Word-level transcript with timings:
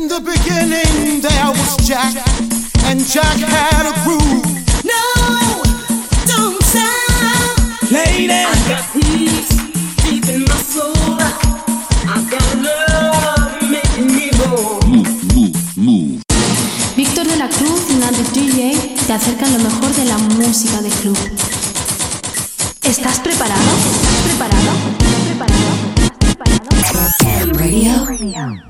In 0.00 0.08
the 0.08 0.18
beginning 0.18 1.20
there 1.20 1.50
was 1.52 1.76
Jack, 1.86 2.14
and 2.88 3.04
Jack 3.04 3.36
had 3.36 3.84
a 3.84 3.92
groove. 4.02 4.48
No, 4.82 5.04
don't 6.24 6.56
stop. 6.64 7.92
Lady, 7.92 8.32
I 8.32 8.48
got 8.66 8.84
peace 8.94 9.52
deep 10.00 10.24
in 10.32 10.44
my 10.48 10.56
soul. 10.72 10.96
I 12.08 12.16
got 12.32 12.48
love 12.64 13.60
making 13.60 14.06
me 14.16 14.30
whole. 14.40 14.80
Víctor 16.96 17.26
de 17.26 17.36
la 17.36 17.48
Cruz 17.48 17.82
y 17.90 17.94
Nandi 17.96 18.22
DJ 18.32 18.96
te 19.06 19.12
acercan 19.12 19.52
lo 19.52 19.58
mejor 19.58 19.94
de 19.96 20.04
la 20.06 20.16
música 20.16 20.80
de 20.80 20.88
club. 20.88 21.18
¿Estás 22.84 23.20
preparado? 23.20 23.70
¿Estás 23.92 24.16
preparado? 24.24 24.70
¿Estás 24.98 25.22
preparado? 25.28 25.68
¿Estás 26.80 27.16
preparado? 27.18 28.06
Radio. 28.06 28.69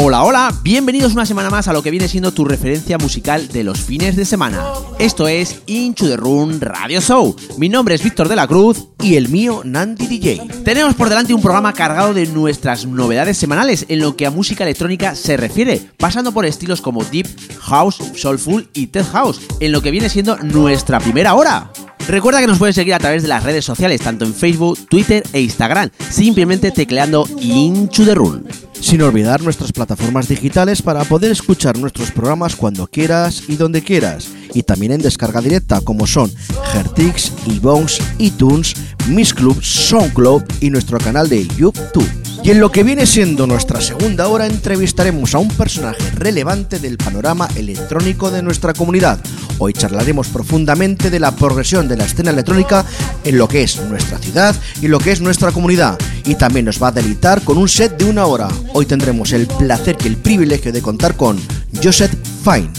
Hola, 0.00 0.22
hola, 0.22 0.54
bienvenidos 0.62 1.14
una 1.14 1.26
semana 1.26 1.50
más 1.50 1.66
a 1.66 1.72
lo 1.72 1.82
que 1.82 1.90
viene 1.90 2.06
siendo 2.06 2.30
tu 2.30 2.44
referencia 2.44 2.98
musical 2.98 3.48
de 3.48 3.64
los 3.64 3.80
fines 3.80 4.14
de 4.14 4.24
semana. 4.24 4.62
Esto 5.00 5.26
es 5.26 5.60
Into 5.66 6.06
the 6.06 6.16
Room 6.16 6.60
Radio 6.60 7.00
Show. 7.00 7.34
Mi 7.56 7.68
nombre 7.68 7.96
es 7.96 8.04
Víctor 8.04 8.28
de 8.28 8.36
la 8.36 8.46
Cruz 8.46 8.90
y 9.02 9.16
el 9.16 9.28
mío 9.28 9.62
Nandy 9.64 10.06
DJ. 10.06 10.62
Tenemos 10.64 10.94
por 10.94 11.08
delante 11.08 11.34
un 11.34 11.42
programa 11.42 11.72
cargado 11.72 12.14
de 12.14 12.28
nuestras 12.28 12.86
novedades 12.86 13.38
semanales 13.38 13.86
en 13.88 13.98
lo 13.98 14.14
que 14.14 14.26
a 14.26 14.30
música 14.30 14.62
electrónica 14.62 15.16
se 15.16 15.36
refiere, 15.36 15.90
pasando 15.96 16.30
por 16.30 16.46
estilos 16.46 16.80
como 16.80 17.02
Deep, 17.02 17.26
House, 17.58 17.98
Soulful 18.14 18.68
y 18.74 18.86
Tech 18.86 19.10
House, 19.10 19.40
en 19.58 19.72
lo 19.72 19.82
que 19.82 19.90
viene 19.90 20.08
siendo 20.08 20.36
nuestra 20.36 21.00
primera 21.00 21.34
hora. 21.34 21.72
Recuerda 22.06 22.40
que 22.40 22.46
nos 22.46 22.58
puedes 22.58 22.76
seguir 22.76 22.94
a 22.94 23.00
través 23.00 23.22
de 23.22 23.28
las 23.28 23.42
redes 23.42 23.64
sociales, 23.64 24.00
tanto 24.00 24.24
en 24.24 24.32
Facebook, 24.32 24.78
Twitter 24.88 25.24
e 25.32 25.40
Instagram, 25.40 25.90
simplemente 26.08 26.70
tecleando 26.70 27.28
Into 27.40 28.04
the 28.04 28.14
Room. 28.14 28.44
Sin 28.80 29.02
olvidar 29.02 29.42
nuestras 29.42 29.72
plataformas 29.72 30.28
digitales 30.28 30.82
para 30.82 31.04
poder 31.04 31.32
escuchar 31.32 31.78
nuestros 31.78 32.10
programas 32.10 32.56
cuando 32.56 32.86
quieras 32.86 33.42
y 33.48 33.56
donde 33.56 33.82
quieras. 33.82 34.28
Y 34.54 34.62
también 34.62 34.92
en 34.92 35.02
descarga 35.02 35.40
directa 35.40 35.80
como 35.80 36.06
son 36.06 36.32
Hertix, 36.74 37.32
iBones, 37.46 37.98
iTunes, 38.18 38.74
Miss 39.08 39.32
Club, 39.34 39.62
SoundCloud 39.62 40.42
y 40.60 40.70
nuestro 40.70 40.98
canal 40.98 41.28
de 41.28 41.46
YouTube. 41.46 42.08
Y 42.42 42.50
en 42.50 42.60
lo 42.60 42.70
que 42.70 42.82
viene 42.82 43.04
siendo 43.04 43.46
nuestra 43.46 43.80
segunda 43.80 44.28
hora 44.28 44.46
entrevistaremos 44.46 45.34
a 45.34 45.38
un 45.38 45.48
personaje 45.48 46.10
relevante 46.12 46.78
del 46.78 46.96
panorama 46.96 47.48
electrónico 47.56 48.30
de 48.30 48.42
nuestra 48.42 48.72
comunidad. 48.72 49.18
Hoy 49.58 49.72
charlaremos 49.72 50.28
profundamente 50.28 51.10
de 51.10 51.20
la 51.20 51.34
progresión 51.34 51.88
de 51.88 51.96
la 51.96 52.04
escena 52.04 52.30
electrónica 52.30 52.84
en 53.24 53.38
lo 53.38 53.48
que 53.48 53.64
es 53.64 53.76
nuestra 53.80 54.18
ciudad 54.18 54.54
y 54.80 54.88
lo 54.88 54.98
que 54.98 55.12
es 55.12 55.20
nuestra 55.20 55.50
comunidad. 55.52 55.98
Y 56.24 56.36
también 56.36 56.66
nos 56.66 56.82
va 56.82 56.88
a 56.88 56.92
deleitar 56.92 57.42
con 57.42 57.58
un 57.58 57.68
set 57.68 57.98
de 57.98 58.04
una 58.04 58.26
hora. 58.26 58.48
Hoy 58.72 58.86
tendremos 58.86 59.32
el 59.32 59.46
placer 59.46 59.96
y 60.04 60.06
el 60.06 60.16
privilegio 60.16 60.72
de 60.72 60.80
contar 60.80 61.16
con 61.16 61.38
Joseph 61.82 62.14
Fine. 62.44 62.70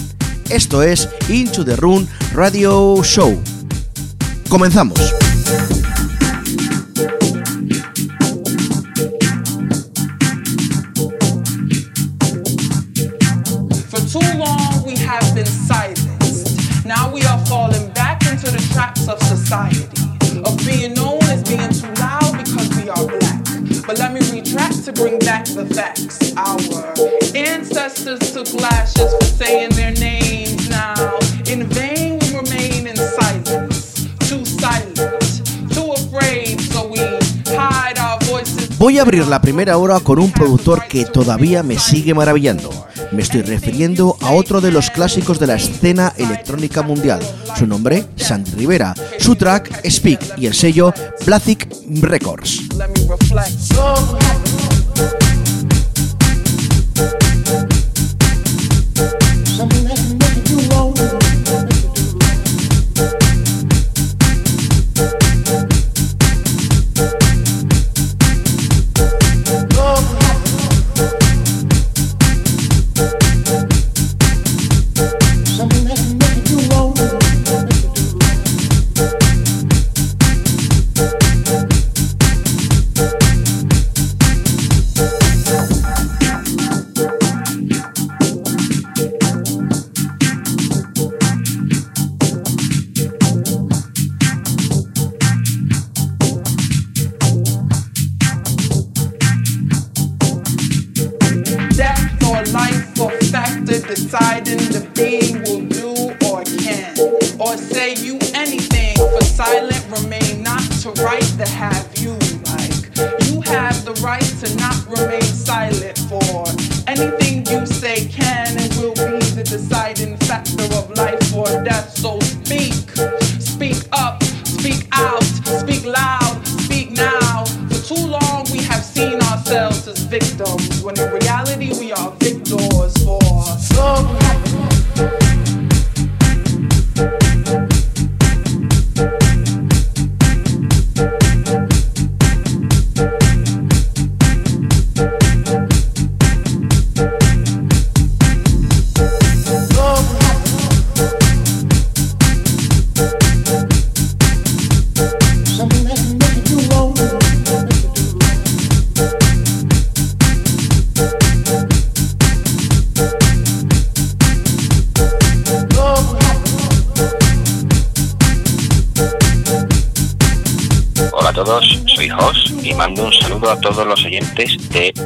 Esto 0.50 0.82
es 0.82 1.08
Into 1.30 1.64
the 1.64 1.76
Room 1.76 2.08
Radio 2.34 3.04
Show. 3.04 3.40
Comenzamos. 4.50 5.14
Bring 25.00 25.20
back 25.20 25.46
the 25.46 25.66
facts. 25.66 26.34
Our 26.36 26.60
ancestors 27.34 28.20
took 28.34 28.52
lashes 28.60 29.14
for 29.14 29.24
saying 29.24 29.69
Voy 38.80 38.98
a 38.98 39.02
abrir 39.02 39.28
la 39.28 39.42
primera 39.42 39.78
hora 39.78 40.00
con 40.00 40.20
un 40.20 40.32
productor 40.32 40.88
que 40.88 41.04
todavía 41.04 41.64
me 41.64 41.78
sigue 41.78 42.14
maravillando. 42.14 42.88
Me 43.12 43.22
estoy 43.22 43.42
refiriendo 43.42 44.16
a 44.22 44.32
otro 44.32 44.62
de 44.62 44.72
los 44.72 44.90
clásicos 44.90 45.38
de 45.38 45.48
la 45.48 45.56
escena 45.56 46.14
electrónica 46.16 46.82
mundial. 46.82 47.20
Su 47.58 47.68
nombre, 47.68 48.06
Sandy 48.16 48.52
Rivera. 48.52 48.94
Su 49.20 49.36
track, 49.36 49.86
Speak, 49.86 50.22
y 50.38 50.46
el 50.46 50.54
sello, 50.54 50.94
Plastic 51.26 51.68
Records. 52.02 52.70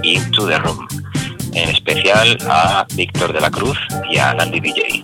Into 0.01 0.47
the 0.47 0.57
Room, 0.59 0.87
en 1.53 1.69
especial 1.69 2.37
a 2.49 2.85
Víctor 2.95 3.31
de 3.33 3.41
la 3.41 3.51
Cruz 3.51 3.77
y 4.09 4.17
a 4.17 4.33
Landy 4.33 4.59
DJ. 4.59 5.03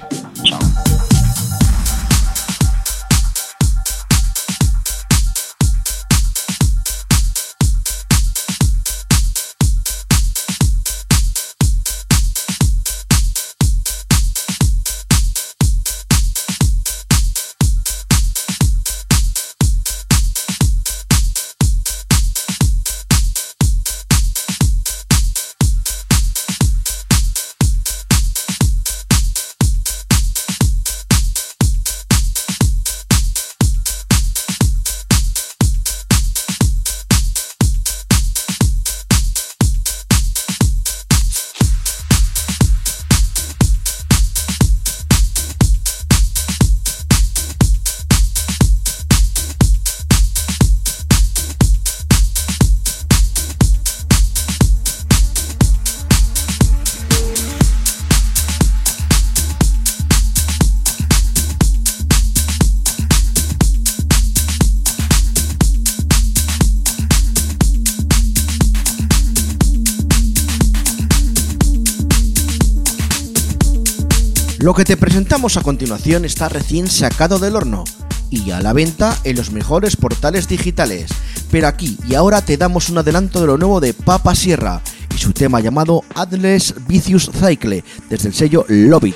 Lo 74.60 74.74
que 74.74 74.84
te 74.84 74.98
presentamos 74.98 75.56
a 75.56 75.62
continuación 75.62 76.26
está 76.26 76.50
recién 76.50 76.90
sacado 76.90 77.40
del 77.40 77.56
horno 77.56 77.86
y 78.30 78.52
a 78.52 78.60
la 78.60 78.74
venta 78.74 79.18
en 79.24 79.38
los 79.38 79.52
mejores 79.52 79.96
portales 79.96 80.50
digitales. 80.50 81.12
Pero 81.50 81.70
aquí 81.70 81.98
y 82.10 82.16
ahora 82.16 82.42
te 82.42 82.58
damos 82.58 82.90
un 82.90 82.98
adelanto 82.98 83.40
de 83.40 83.48
lo 83.48 83.58
nuevo 83.58 83.80
de 83.80 83.94
Papa 83.94 84.36
Sierra 84.36 84.82
y 85.16 85.18
su 85.18 85.32
tema 85.32 85.62
llamado 85.62 86.04
Atlas 86.14 86.76
Vicious 86.90 87.32
Cycle 87.34 87.86
desde 88.10 88.28
el 88.28 88.34
sello 88.34 88.66
Love 88.68 89.16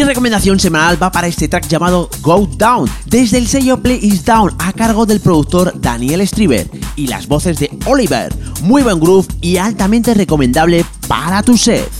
Mi 0.00 0.06
recomendación 0.06 0.58
semanal 0.58 0.96
va 1.00 1.12
para 1.12 1.26
este 1.26 1.46
track 1.46 1.68
llamado 1.68 2.08
Go 2.22 2.48
Down, 2.56 2.88
desde 3.04 3.36
el 3.36 3.46
sello 3.46 3.82
Play 3.82 3.98
Is 4.00 4.24
Down, 4.24 4.50
a 4.58 4.72
cargo 4.72 5.04
del 5.04 5.20
productor 5.20 5.78
Daniel 5.78 6.26
Striver 6.26 6.70
y 6.96 7.06
las 7.06 7.28
voces 7.28 7.58
de 7.58 7.68
Oliver. 7.84 8.34
Muy 8.62 8.82
buen 8.82 8.98
groove 8.98 9.28
y 9.42 9.58
altamente 9.58 10.14
recomendable 10.14 10.86
para 11.06 11.42
tu 11.42 11.58
set. 11.58 11.99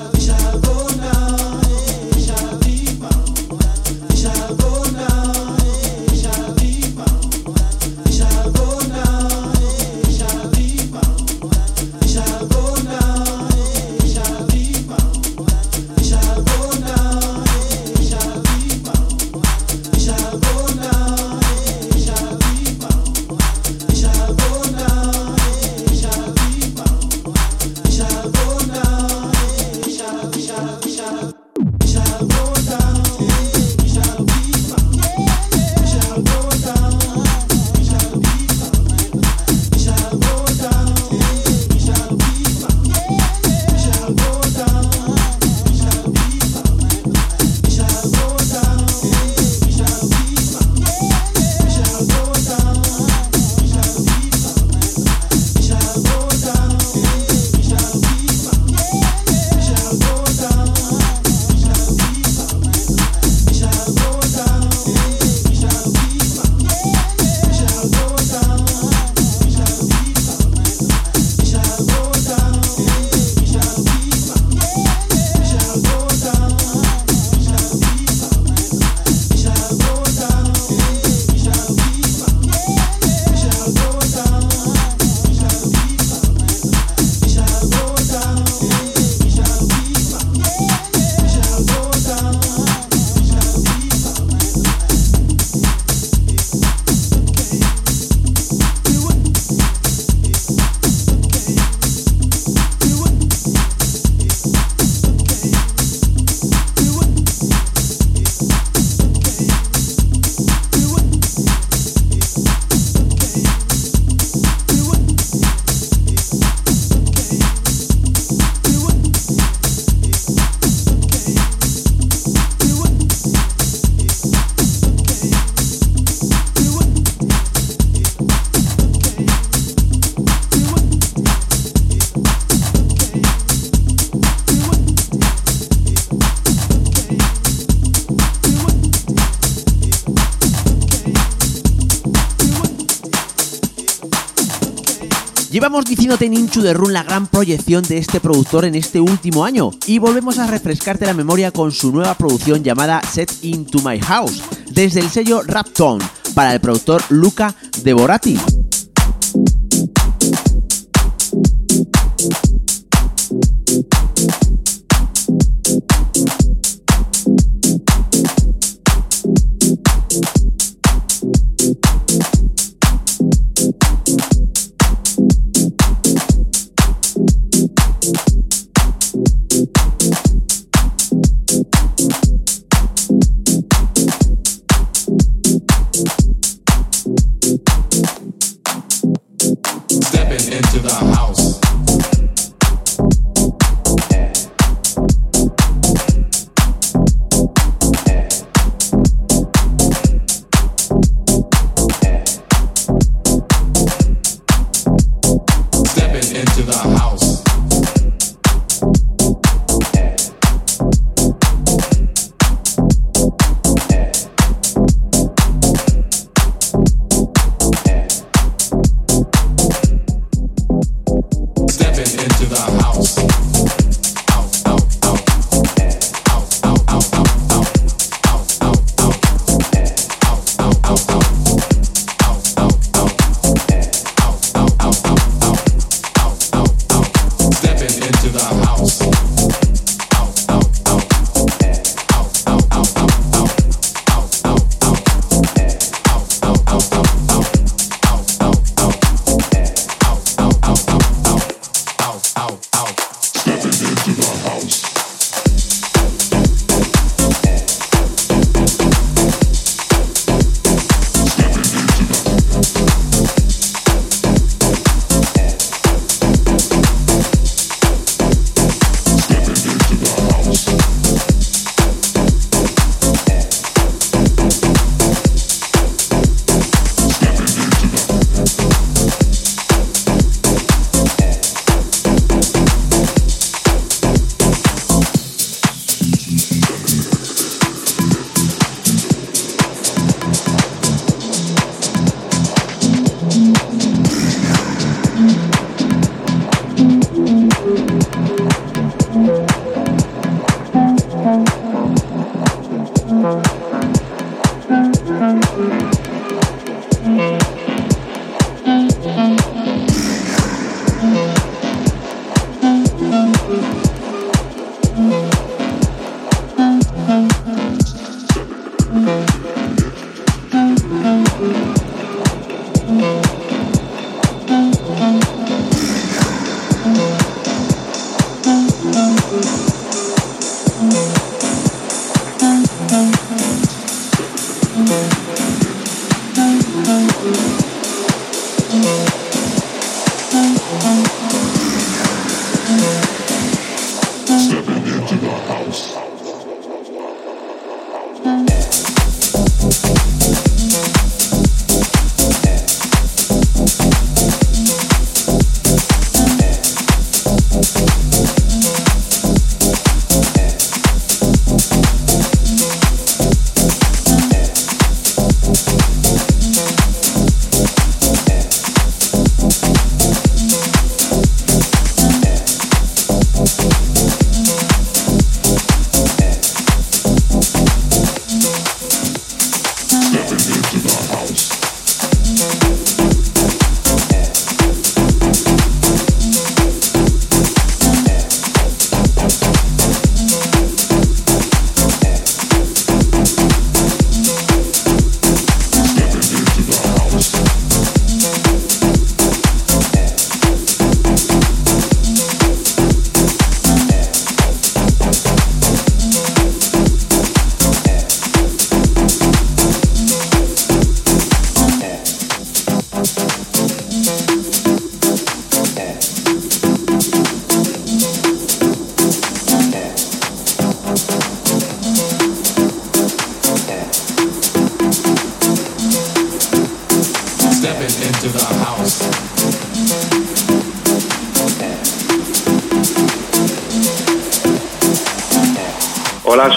Llevamos 145.71 145.89
diciéndote 145.89 146.25
en 146.25 146.33
Inchu 146.33 146.61
de 146.61 146.73
Run 146.73 146.91
la 146.91 147.03
gran 147.03 147.27
proyección 147.27 147.81
de 147.83 147.97
este 147.97 148.19
productor 148.19 148.65
en 148.65 148.75
este 148.75 148.99
último 148.99 149.45
año 149.45 149.71
y 149.87 149.99
volvemos 149.99 150.37
a 150.37 150.45
refrescarte 150.45 151.05
la 151.05 151.13
memoria 151.13 151.51
con 151.51 151.71
su 151.71 151.93
nueva 151.93 152.13
producción 152.15 152.61
llamada 152.61 153.01
Set 153.09 153.31
Into 153.41 153.79
My 153.79 153.97
House 154.01 154.43
desde 154.69 154.99
el 154.99 155.09
sello 155.09 155.43
Raptone 155.43 156.03
para 156.35 156.53
el 156.53 156.59
productor 156.59 157.01
Luca 157.07 157.55
Devorati. 157.85 158.37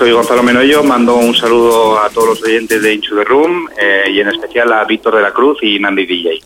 Soy 0.05 0.13
Gonzalo 0.13 0.43
Menoyo. 0.43 0.83
Mando 0.83 1.17
un 1.17 1.35
saludo 1.35 1.99
a 1.99 2.11
todos 2.11 2.29
los 2.29 2.43
oyentes 2.43 2.83
de 2.83 2.93
Into 2.93 3.17
the 3.17 3.25
Room 3.25 3.67
eh, 3.79 4.05
y 4.11 4.21
en 4.21 4.29
especial 4.29 4.71
a 4.71 4.85
Víctor 4.85 5.17
de 5.17 5.23
la 5.23 5.33
Cruz 5.33 5.57
y 5.63 5.79
Nandi 5.79 6.05
DJ. 6.05 6.44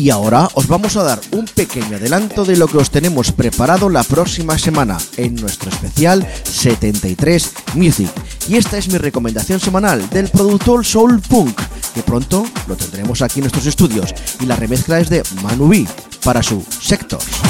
Y 0.00 0.08
ahora 0.08 0.48
os 0.54 0.66
vamos 0.66 0.96
a 0.96 1.02
dar 1.02 1.20
un 1.32 1.44
pequeño 1.44 1.96
adelanto 1.96 2.46
de 2.46 2.56
lo 2.56 2.68
que 2.68 2.78
os 2.78 2.90
tenemos 2.90 3.32
preparado 3.32 3.90
la 3.90 4.02
próxima 4.02 4.58
semana 4.58 4.96
en 5.18 5.34
nuestro 5.34 5.68
especial 5.68 6.26
73 6.44 7.52
Music. 7.74 8.08
Y 8.48 8.56
esta 8.56 8.78
es 8.78 8.88
mi 8.88 8.96
recomendación 8.96 9.60
semanal 9.60 10.08
del 10.08 10.30
productor 10.30 10.86
Soul 10.86 11.20
Punk, 11.20 11.60
que 11.94 12.02
pronto 12.02 12.46
lo 12.66 12.76
tendremos 12.76 13.20
aquí 13.20 13.40
en 13.40 13.42
nuestros 13.42 13.66
estudios. 13.66 14.14
Y 14.40 14.46
la 14.46 14.56
remezcla 14.56 14.98
es 15.00 15.10
de 15.10 15.22
Manu 15.42 15.68
B 15.68 15.86
para 16.24 16.42
su 16.42 16.64
Sectors. 16.80 17.49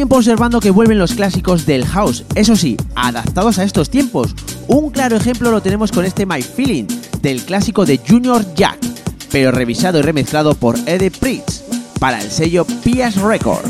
Tiempo 0.00 0.16
observando 0.16 0.60
que 0.60 0.70
vuelven 0.70 0.98
los 0.98 1.12
clásicos 1.12 1.66
del 1.66 1.84
house, 1.84 2.24
eso 2.34 2.56
sí, 2.56 2.74
adaptados 2.94 3.58
a 3.58 3.64
estos 3.64 3.90
tiempos. 3.90 4.34
Un 4.66 4.88
claro 4.88 5.14
ejemplo 5.14 5.50
lo 5.50 5.60
tenemos 5.60 5.92
con 5.92 6.06
este 6.06 6.24
My 6.24 6.40
Feeling, 6.40 6.86
del 7.20 7.42
clásico 7.42 7.84
de 7.84 7.98
Junior 7.98 8.42
Jack, 8.54 8.78
pero 9.30 9.52
revisado 9.52 9.98
y 9.98 10.02
remezclado 10.02 10.54
por 10.54 10.78
Eddie 10.86 11.10
Pritz, 11.10 11.64
para 11.98 12.18
el 12.22 12.30
sello 12.30 12.64
PS 12.64 13.20
Record. 13.20 13.66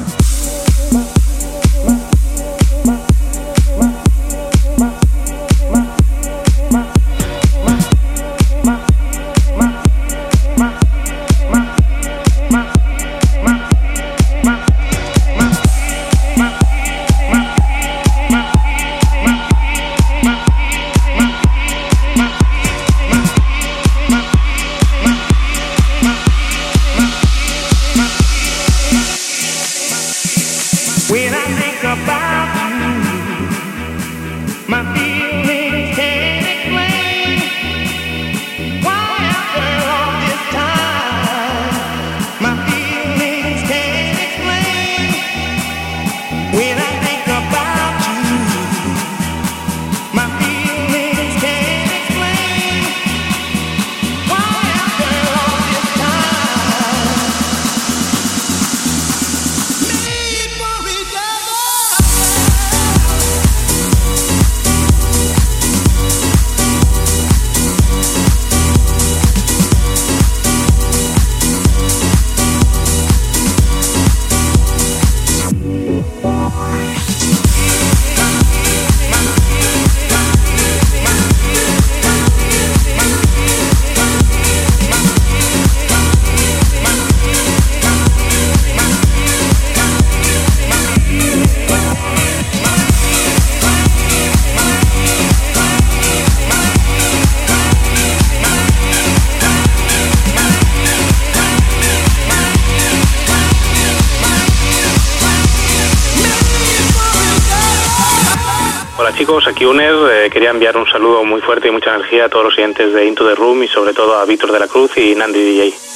Hola 109.63 109.69
chicos, 109.69 109.91
aquí 109.91 110.05
Uner. 110.07 110.25
Eh, 110.25 110.31
quería 110.31 110.51
enviar 110.51 110.77
un 110.77 110.87
saludo 110.87 111.25
muy 111.25 111.41
fuerte 111.41 111.69
y 111.69 111.71
mucha 111.71 111.95
energía 111.95 112.27
a 112.27 112.29
todos 112.29 112.47
los 112.47 112.59
oyentes 112.59 112.93
de 112.93 113.05
Into 113.05 113.29
the 113.29 113.35
Room 113.35 113.63
y 113.63 113.69
sobre 113.69 113.93
todo 113.93 114.17
a 114.17 114.25
Víctor 114.25 114.53
de 114.53 114.59
la 114.59 114.69
Cruz 114.69 114.97
y 114.97 115.15
Nandy 115.15 115.39
DJ. 115.39 115.90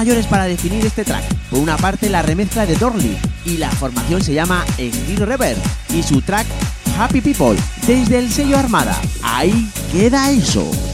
Mayores 0.00 0.26
para 0.26 0.46
definir 0.46 0.86
este 0.86 1.04
track. 1.04 1.22
Por 1.50 1.58
una 1.58 1.76
parte, 1.76 2.08
la 2.08 2.22
remezcla 2.22 2.64
de 2.64 2.74
Dorley 2.74 3.18
y 3.44 3.58
la 3.58 3.70
formación 3.70 4.24
se 4.24 4.32
llama 4.32 4.64
Steel 4.72 5.26
Rever 5.26 5.58
y 5.94 6.02
su 6.02 6.22
track 6.22 6.46
Happy 6.98 7.20
People 7.20 7.54
desde 7.86 8.18
el 8.18 8.32
sello 8.32 8.56
Armada. 8.56 8.98
Ahí 9.22 9.70
queda 9.92 10.30
eso. 10.30 10.89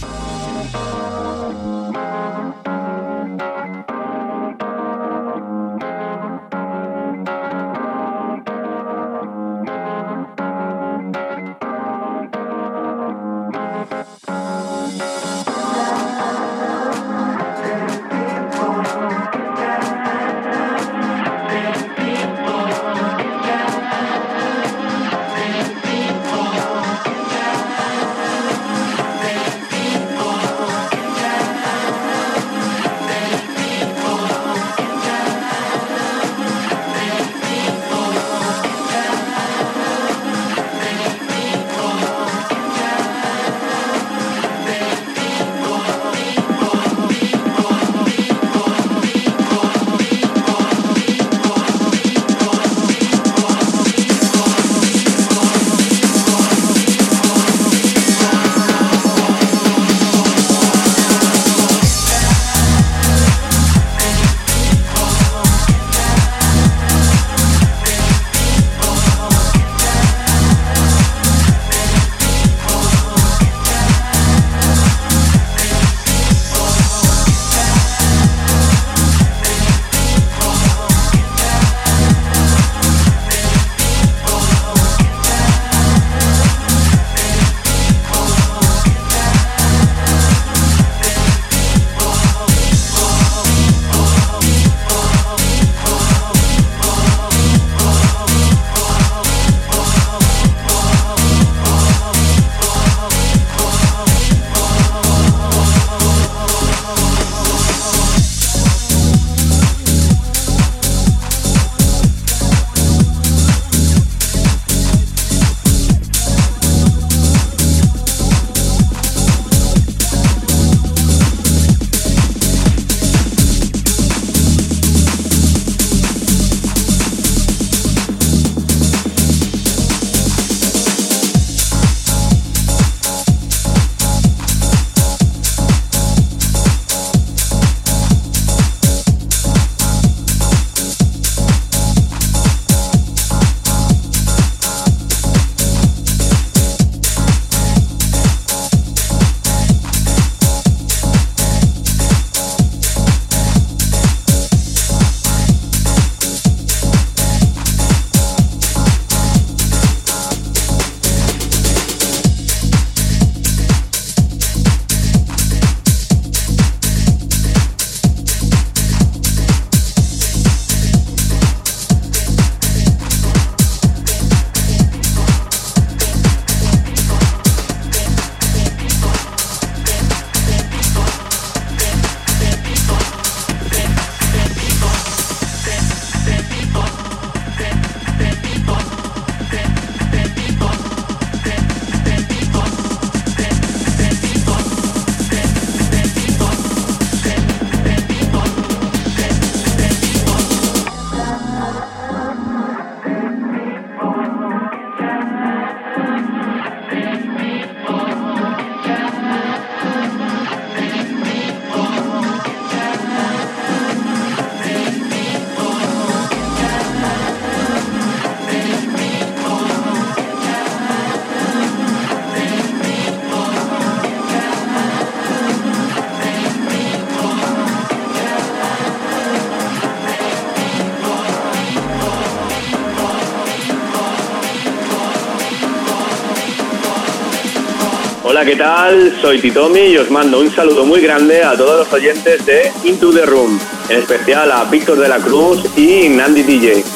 ¿Qué 238.46 238.54
tal? 238.54 239.12
Soy 239.20 239.40
Titomi 239.40 239.80
y 239.80 239.98
os 239.98 240.08
mando 240.08 240.38
un 240.38 240.54
saludo 240.54 240.84
muy 240.84 241.00
grande 241.00 241.42
a 241.42 241.56
todos 241.56 241.80
los 241.80 241.92
oyentes 241.92 242.46
de 242.46 242.70
Into 242.84 243.10
the 243.10 243.26
Room, 243.26 243.58
en 243.88 243.98
especial 243.98 244.52
a 244.52 244.64
Víctor 244.64 245.00
de 245.00 245.08
la 245.08 245.18
Cruz 245.18 245.64
y 245.76 246.08
Nandi 246.08 246.44
DJ. 246.44 246.95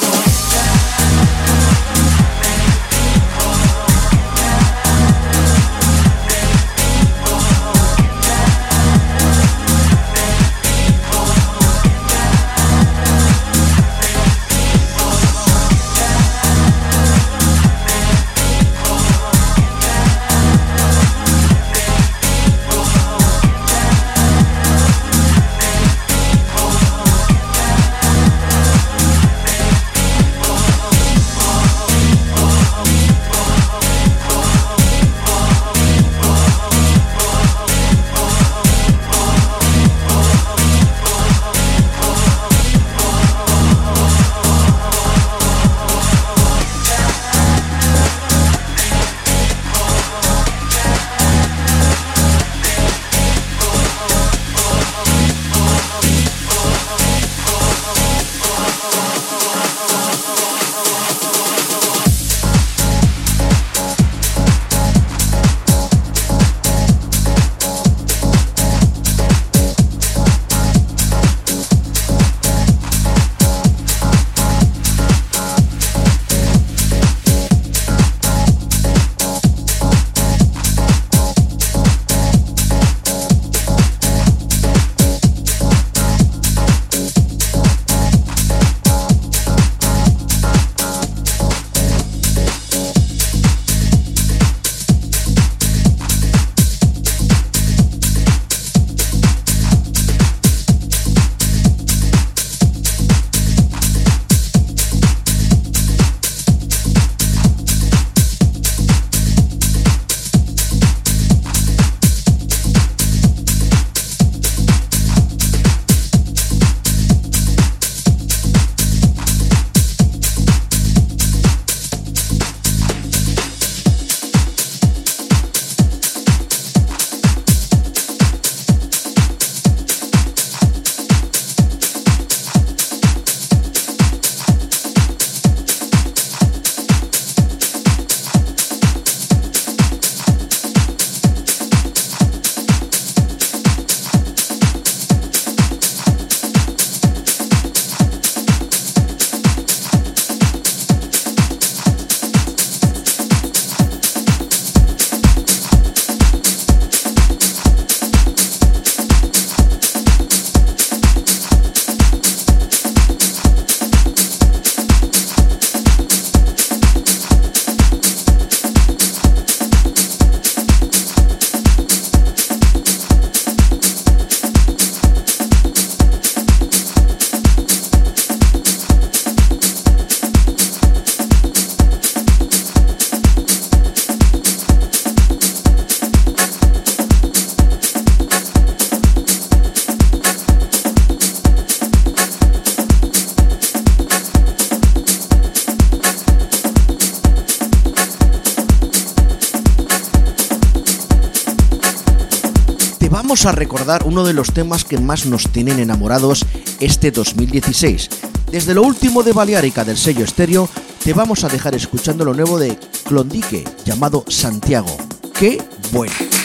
A 203.46 203.52
recordar 203.52 204.02
uno 204.04 204.24
de 204.24 204.32
los 204.32 204.52
temas 204.52 204.84
que 204.84 204.98
más 204.98 205.26
nos 205.26 205.48
tienen 205.50 205.78
enamorados 205.78 206.44
este 206.80 207.10
2016. 207.10 208.10
Desde 208.50 208.74
lo 208.74 208.82
último 208.82 209.22
de 209.22 209.32
Balearica 209.32 209.84
del 209.84 209.96
sello 209.96 210.24
estéreo, 210.24 210.68
te 211.04 211.12
vamos 211.12 211.44
a 211.44 211.48
dejar 211.48 211.74
escuchando 211.74 212.24
lo 212.24 212.34
nuevo 212.34 212.58
de 212.58 212.78
Clondique, 213.04 213.64
llamado 213.84 214.24
Santiago. 214.28 214.96
¡Qué 215.32 215.62
bueno! 215.92 216.39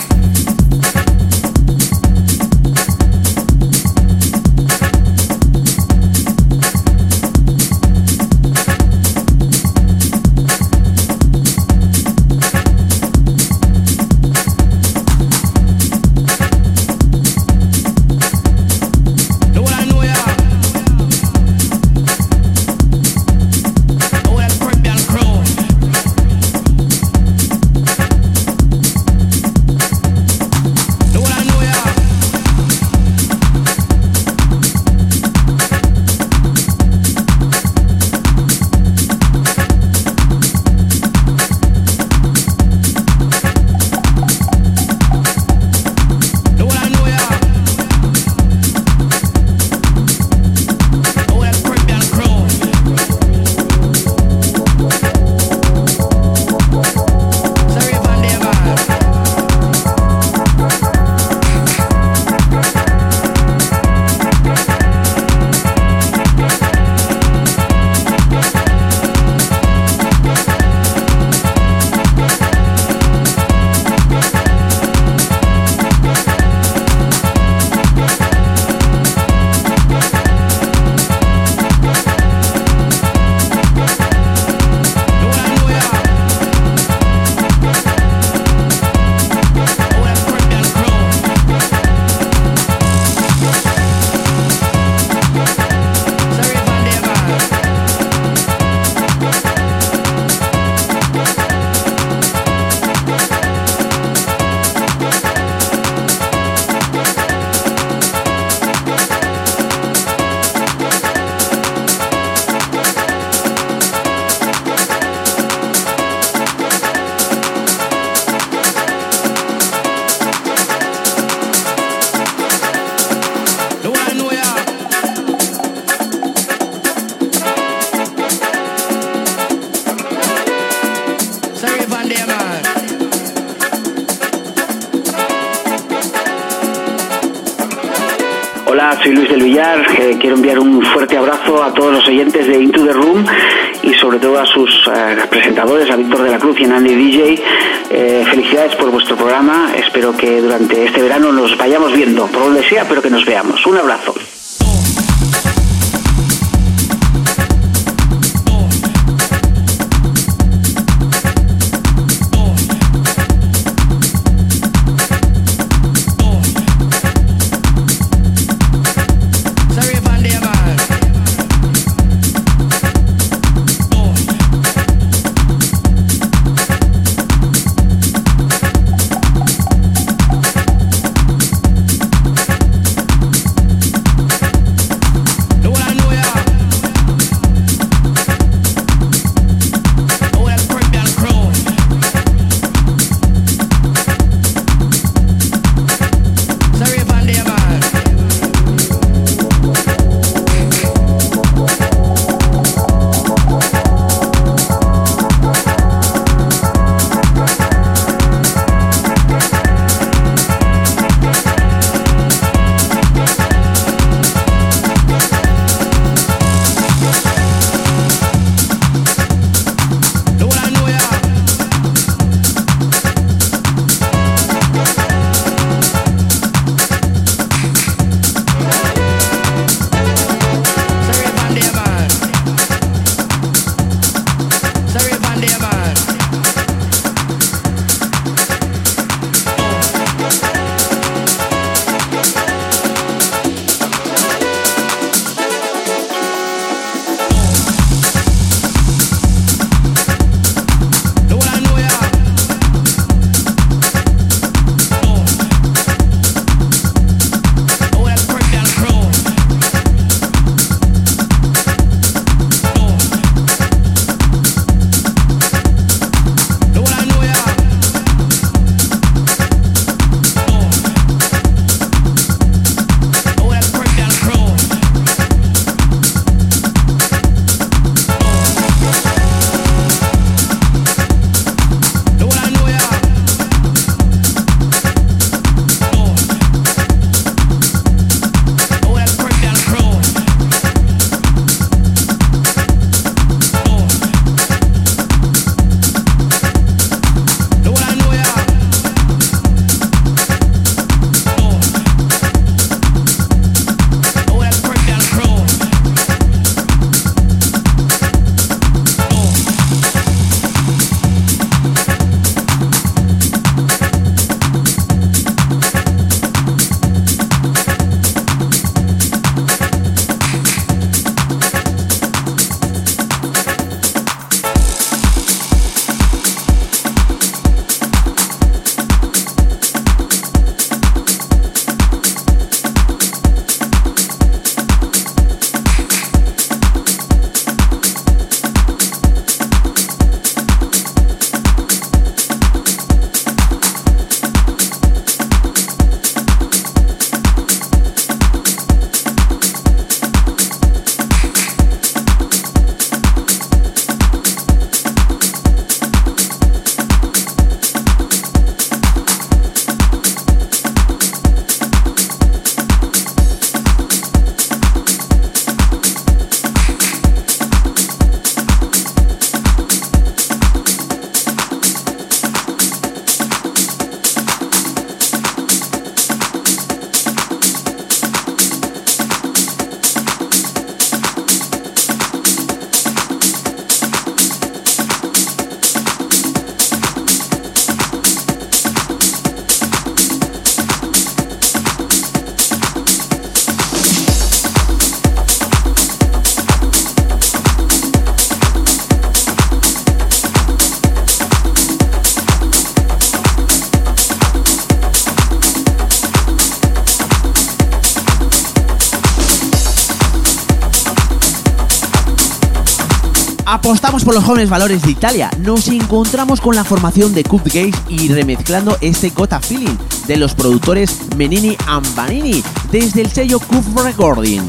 Apostamos 413.46 414.04
por 414.04 414.16
los 414.16 414.24
jóvenes 414.24 414.50
valores 414.50 414.82
de 414.82 414.92
Italia. 414.92 415.30
Nos 415.40 415.68
encontramos 415.68 416.42
con 416.42 416.56
la 416.56 416.64
formación 416.64 417.14
de 417.14 417.24
Cup 417.24 417.44
Gaze 417.46 417.74
y 417.90 418.08
remezclando 418.08 418.76
este 418.82 419.10
Gota 419.10 419.40
Feeling 419.40 419.78
de 420.08 420.18
los 420.18 420.34
productores 420.34 421.00
Menini 421.16 421.56
Ambanini 421.68 422.44
desde 422.72 423.02
el 423.02 423.12
sello 423.12 423.40
Cup 423.40 423.64
Recording. 423.84 424.42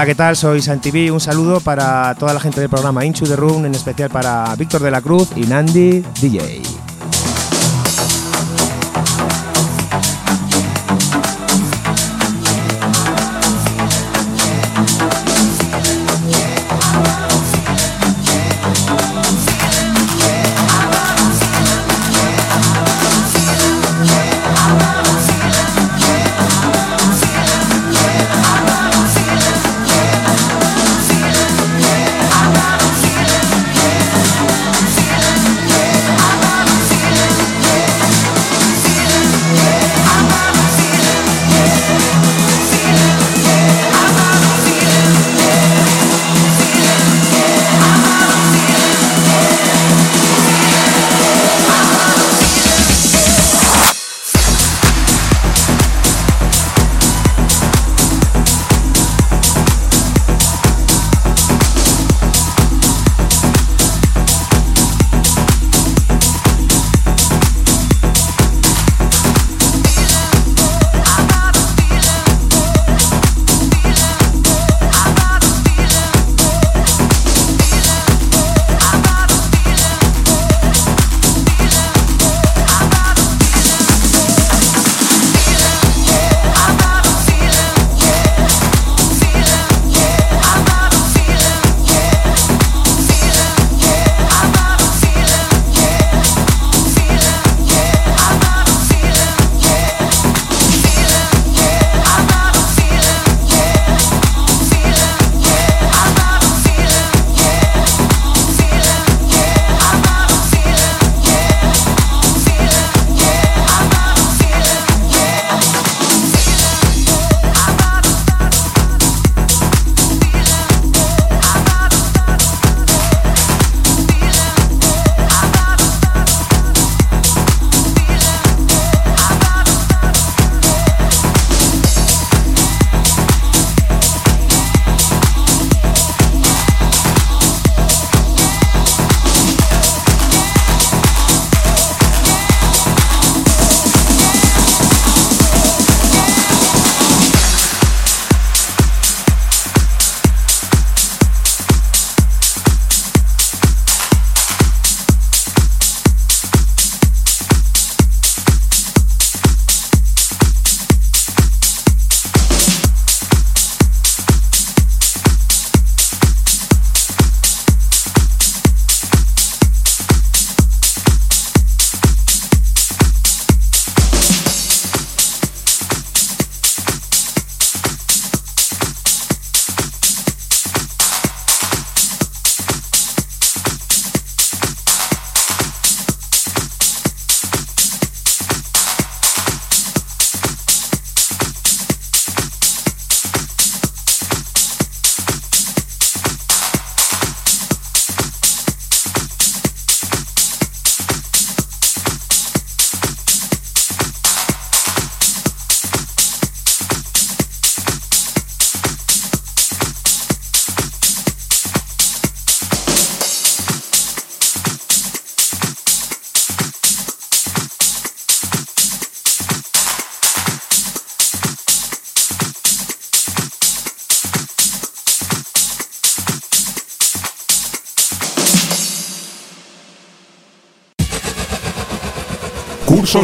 Hola, 0.00 0.06
¿qué 0.06 0.14
tal? 0.14 0.34
Soy 0.34 0.62
Santiví. 0.62 1.10
Un 1.10 1.20
saludo 1.20 1.60
para 1.60 2.14
toda 2.14 2.32
la 2.32 2.40
gente 2.40 2.58
del 2.58 2.70
programa 2.70 3.04
Into 3.04 3.26
the 3.26 3.36
Room, 3.36 3.66
en 3.66 3.74
especial 3.74 4.08
para 4.08 4.56
Víctor 4.56 4.80
de 4.80 4.90
la 4.90 5.02
Cruz 5.02 5.28
y 5.36 5.42
Nandi 5.42 6.02
DJ. 6.22 6.79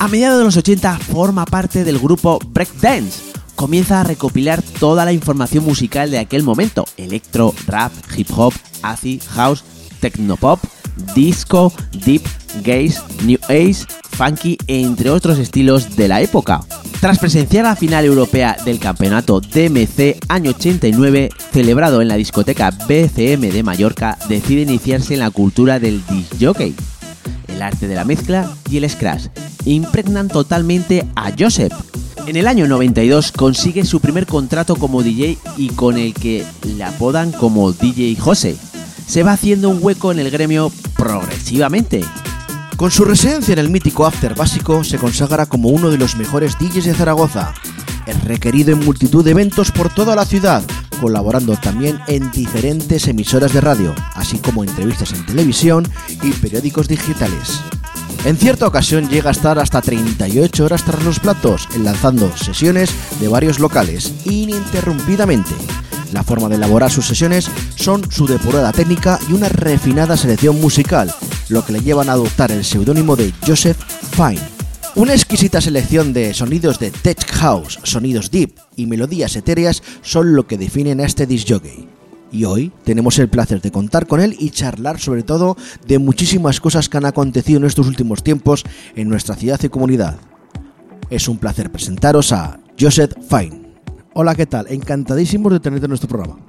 A 0.00 0.06
mediados 0.06 0.38
de 0.38 0.44
los 0.44 0.56
80 0.56 0.96
forma 0.98 1.44
parte 1.44 1.82
del 1.82 1.98
grupo 1.98 2.38
Breakdance. 2.50 3.20
Comienza 3.56 4.00
a 4.00 4.04
recopilar 4.04 4.62
toda 4.62 5.04
la 5.04 5.12
información 5.12 5.64
musical 5.64 6.12
de 6.12 6.18
aquel 6.18 6.44
momento: 6.44 6.84
electro, 6.96 7.52
rap, 7.66 7.92
hip 8.16 8.28
hop, 8.36 8.52
acid, 8.82 9.20
house, 9.30 9.64
technopop, 10.00 10.60
disco, 11.16 11.72
deep, 12.04 12.22
gaze, 12.62 13.00
new 13.24 13.38
age, 13.48 13.86
funky, 14.12 14.56
entre 14.68 15.10
otros 15.10 15.36
estilos 15.40 15.96
de 15.96 16.06
la 16.06 16.20
época. 16.20 16.60
Tras 17.00 17.18
presenciar 17.18 17.64
la 17.64 17.74
final 17.74 18.04
europea 18.04 18.56
del 18.64 18.78
campeonato 18.78 19.40
DMC 19.40 20.16
año 20.28 20.50
89, 20.50 21.30
celebrado 21.52 22.02
en 22.02 22.08
la 22.08 22.16
discoteca 22.16 22.70
BCM 22.70 23.50
de 23.50 23.62
Mallorca, 23.64 24.16
decide 24.28 24.62
iniciarse 24.62 25.14
en 25.14 25.20
la 25.20 25.30
cultura 25.30 25.80
del 25.80 26.06
disc 26.06 26.34
jockey 26.40 26.76
el 27.58 27.62
arte 27.62 27.88
de 27.88 27.96
la 27.96 28.04
mezcla 28.04 28.48
y 28.70 28.76
el 28.76 28.88
scratch. 28.88 29.26
Impregnan 29.64 30.28
totalmente 30.28 31.06
a 31.16 31.32
Joseph. 31.36 31.72
En 32.26 32.36
el 32.36 32.46
año 32.46 32.68
92 32.68 33.32
consigue 33.32 33.84
su 33.84 34.00
primer 34.00 34.26
contrato 34.26 34.76
como 34.76 35.02
DJ 35.02 35.38
y 35.56 35.70
con 35.70 35.98
el 35.98 36.14
que 36.14 36.46
le 36.64 36.84
apodan 36.84 37.32
como 37.32 37.72
DJ 37.72 38.16
Jose. 38.16 38.56
Se 39.06 39.24
va 39.24 39.32
haciendo 39.32 39.70
un 39.70 39.78
hueco 39.80 40.12
en 40.12 40.20
el 40.20 40.30
gremio 40.30 40.70
progresivamente. 40.96 42.04
Con 42.76 42.92
su 42.92 43.04
residencia 43.04 43.52
en 43.54 43.58
el 43.58 43.70
mítico 43.70 44.06
After 44.06 44.36
Básico, 44.36 44.84
se 44.84 44.98
consagra 44.98 45.46
como 45.46 45.70
uno 45.70 45.90
de 45.90 45.98
los 45.98 46.16
mejores 46.16 46.56
DJs 46.60 46.84
de 46.84 46.94
Zaragoza. 46.94 47.54
Es 48.06 48.22
requerido 48.24 48.72
en 48.72 48.84
multitud 48.84 49.24
de 49.24 49.32
eventos 49.32 49.72
por 49.72 49.92
toda 49.92 50.14
la 50.14 50.24
ciudad, 50.24 50.62
colaborando 51.00 51.56
también 51.56 51.98
en 52.06 52.30
diferentes 52.30 53.08
emisoras 53.08 53.52
de 53.52 53.60
radio, 53.60 53.94
así 54.14 54.38
como 54.38 54.64
entrevistas 54.64 55.12
en 55.12 55.24
televisión 55.26 55.88
y 56.22 56.32
periódicos 56.32 56.88
digitales. 56.88 57.60
En 58.24 58.36
cierta 58.36 58.66
ocasión 58.66 59.08
llega 59.08 59.30
a 59.30 59.32
estar 59.32 59.58
hasta 59.58 59.80
38 59.80 60.64
horas 60.64 60.84
tras 60.84 61.02
los 61.04 61.20
platos, 61.20 61.68
enlazando 61.74 62.36
sesiones 62.36 62.90
de 63.20 63.28
varios 63.28 63.58
locales, 63.58 64.12
ininterrumpidamente. 64.24 65.54
La 66.12 66.24
forma 66.24 66.48
de 66.48 66.56
elaborar 66.56 66.90
sus 66.90 67.06
sesiones 67.06 67.50
son 67.76 68.10
su 68.10 68.26
depurada 68.26 68.72
técnica 68.72 69.18
y 69.28 69.34
una 69.34 69.48
refinada 69.48 70.16
selección 70.16 70.60
musical, 70.60 71.14
lo 71.48 71.64
que 71.64 71.72
le 71.72 71.80
llevan 71.80 72.08
a 72.08 72.12
adoptar 72.12 72.50
el 72.50 72.64
seudónimo 72.64 73.14
de 73.14 73.32
Joseph 73.46 73.78
Fine. 74.12 74.57
Una 74.98 75.12
exquisita 75.12 75.60
selección 75.60 76.12
de 76.12 76.34
sonidos 76.34 76.80
de 76.80 76.90
tech 76.90 77.24
house, 77.34 77.78
sonidos 77.84 78.32
deep 78.32 78.58
y 78.74 78.86
melodías 78.86 79.36
etéreas 79.36 79.80
son 80.02 80.34
lo 80.34 80.48
que 80.48 80.58
definen 80.58 80.98
a 80.98 81.04
este 81.04 81.24
disc 81.24 81.46
jockey. 81.48 81.88
Y 82.32 82.44
hoy 82.46 82.72
tenemos 82.82 83.16
el 83.20 83.28
placer 83.28 83.60
de 83.60 83.70
contar 83.70 84.08
con 84.08 84.20
él 84.20 84.34
y 84.40 84.50
charlar 84.50 84.98
sobre 84.98 85.22
todo 85.22 85.56
de 85.86 86.00
muchísimas 86.00 86.58
cosas 86.58 86.88
que 86.88 86.96
han 86.96 87.04
acontecido 87.04 87.60
en 87.60 87.66
estos 87.66 87.86
últimos 87.86 88.24
tiempos 88.24 88.64
en 88.96 89.08
nuestra 89.08 89.36
ciudad 89.36 89.60
y 89.62 89.68
comunidad. 89.68 90.18
Es 91.10 91.28
un 91.28 91.38
placer 91.38 91.70
presentaros 91.70 92.32
a 92.32 92.58
Joseph 92.76 93.12
Fine. 93.30 93.74
Hola, 94.14 94.34
¿qué 94.34 94.46
tal? 94.46 94.66
Encantadísimos 94.68 95.52
de 95.52 95.60
tenerte 95.60 95.86
en 95.86 95.90
nuestro 95.90 96.08
programa. 96.08 96.40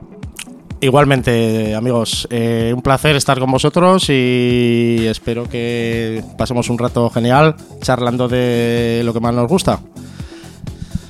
Igualmente, 0.81 1.75
amigos, 1.75 2.25
eh, 2.31 2.71
un 2.73 2.81
placer 2.81 3.15
estar 3.17 3.37
con 3.37 3.51
vosotros 3.51 4.09
y 4.09 5.05
espero 5.07 5.49
que 5.49 6.23
pasemos 6.37 6.69
un 6.69 6.77
rato 6.77 7.09
genial 7.09 7.55
charlando 7.81 8.29
de 8.29 9.01
lo 9.03 9.13
que 9.13 9.19
más 9.19 9.33
nos 9.33 9.49
gusta. 9.49 9.81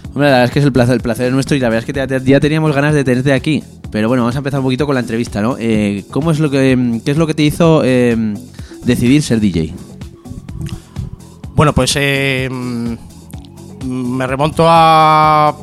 Hombre, 0.07 0.31
la 0.31 0.37
verdad 0.37 0.45
es 0.45 0.51
que 0.51 0.59
es 0.59 0.65
el 0.65 0.71
placer, 0.71 0.95
el 0.95 1.01
placer 1.01 1.27
es 1.27 1.33
nuestro 1.33 1.55
y 1.55 1.59
la 1.59 1.69
verdad 1.69 1.87
es 1.87 2.09
que 2.09 2.21
ya, 2.25 2.39
teníamos 2.39 2.73
ganas 2.73 2.95
de 2.95 3.03
tenerte 3.03 3.31
aquí. 3.31 3.63
Pero 3.91 4.07
bueno, 4.07 4.23
vamos 4.23 4.35
a 4.35 4.39
empezar 4.39 4.59
un 4.59 4.65
poquito 4.65 4.87
con 4.87 4.95
la 4.95 5.01
entrevista, 5.01 5.39
¿no? 5.39 5.55
Eh, 5.59 6.03
¿Cómo 6.09 6.31
es 6.31 6.39
lo 6.39 6.49
que, 6.49 7.01
qué 7.05 7.11
es 7.11 7.17
lo 7.17 7.27
que 7.27 7.35
te 7.35 7.43
hizo 7.43 7.83
eh, 7.83 8.17
decidir 8.83 9.21
ser 9.21 9.39
DJ? 9.39 9.73
Bueno, 11.53 11.73
pues 11.73 11.93
eh, 11.95 12.49
me 13.85 14.27
remonto 14.27 14.65
a 14.67 15.55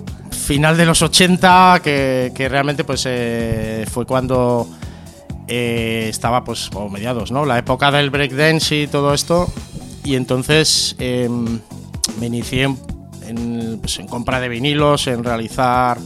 final 0.46 0.76
de 0.76 0.86
los 0.86 1.02
80, 1.02 1.80
que, 1.82 2.46
realmente 2.48 2.84
pues 2.84 3.04
eh, 3.06 3.84
fue 3.90 4.06
cuando 4.06 4.68
eh, 5.48 6.06
estaba 6.08 6.44
pues 6.44 6.70
o 6.72 6.88
mediados, 6.88 7.32
¿no? 7.32 7.44
La 7.44 7.58
época 7.58 7.90
del 7.90 8.10
breakdance 8.10 8.82
y 8.82 8.86
todo 8.86 9.12
esto. 9.12 9.52
Y 10.04 10.14
entonces 10.14 10.94
eh, 11.00 11.28
me 12.20 12.26
inicié 12.26 12.74
pues, 13.80 13.98
en 13.98 14.06
compra 14.06 14.40
de 14.40 14.48
vinilos, 14.48 15.08
en 15.08 15.24
realizar 15.24 15.98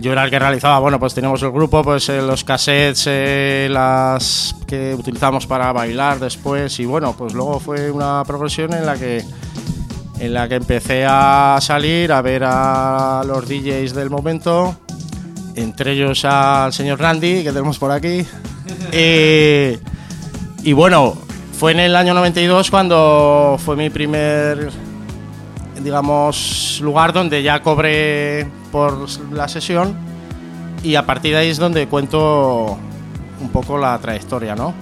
yo 0.00 0.12
era 0.12 0.24
el 0.24 0.30
que 0.30 0.38
realizaba, 0.38 0.78
bueno, 0.78 0.98
pues 1.00 1.14
teníamos 1.14 1.42
el 1.42 1.50
grupo, 1.50 1.82
pues 1.82 2.08
eh, 2.08 2.20
los 2.20 2.44
cassettes, 2.44 3.04
eh, 3.06 3.68
las 3.70 4.54
que 4.66 4.94
utilizamos 4.94 5.46
para 5.46 5.72
bailar 5.72 6.18
después 6.18 6.78
y 6.80 6.84
bueno, 6.84 7.14
pues 7.16 7.32
luego 7.32 7.60
fue 7.60 7.90
una 7.90 8.22
progresión 8.26 8.74
en 8.74 8.84
la 8.84 8.96
que 8.96 9.24
en 10.18 10.34
la 10.34 10.48
que 10.48 10.56
empecé 10.56 11.04
a 11.06 11.58
salir 11.60 12.12
a 12.12 12.22
ver 12.22 12.42
a 12.44 13.22
los 13.26 13.46
DJs 13.48 13.94
del 13.94 14.10
momento, 14.10 14.76
entre 15.54 15.92
ellos 15.92 16.24
al 16.24 16.72
señor 16.72 17.00
Randy, 17.00 17.42
que 17.42 17.50
tenemos 17.50 17.78
por 17.78 17.90
aquí. 17.90 18.26
y, 18.92 19.78
y 20.68 20.72
bueno, 20.72 21.16
fue 21.58 21.72
en 21.72 21.80
el 21.80 21.96
año 21.96 22.12
92 22.14 22.70
cuando 22.70 23.56
fue 23.58 23.76
mi 23.76 23.88
primer, 23.88 24.70
digamos, 25.82 26.80
lugar 26.82 27.12
donde 27.12 27.42
ya 27.42 27.62
cobré 27.62 28.46
por 28.70 29.08
la 29.32 29.48
sesión 29.48 29.96
y 30.82 30.94
a 30.94 31.06
partir 31.06 31.32
de 31.32 31.38
ahí 31.38 31.48
es 31.48 31.58
donde 31.58 31.88
cuento 31.88 32.78
un 33.40 33.48
poco 33.50 33.78
la 33.78 33.98
trayectoria, 33.98 34.54
¿no? 34.54 34.74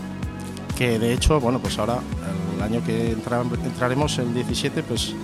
Que 0.77 0.99
de 0.99 1.13
hecho, 1.13 1.41
bueno, 1.41 1.61
pues 1.61 1.79
ahora 1.79 1.99
año 2.65 2.83
que 2.85 3.13
entra, 3.13 3.43
entraremos, 3.43 4.19
el 4.19 4.35
17, 4.35 4.83
pues 4.83 5.15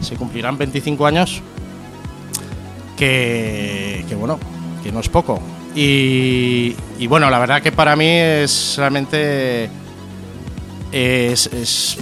se 0.00 0.16
cumplirán 0.16 0.58
25 0.58 1.06
años, 1.06 1.40
que, 2.96 4.04
bueno, 4.18 4.38
que 4.82 4.92
no 4.92 5.00
es 5.00 5.08
poco. 5.08 5.40
Y, 5.74 6.74
y, 6.98 7.06
bueno, 7.06 7.30
la 7.30 7.38
verdad 7.38 7.62
que 7.62 7.70
para 7.70 7.94
mí 7.94 8.08
es 8.08 8.74
realmente 8.76 9.70
es, 10.92 11.46
es 11.46 11.98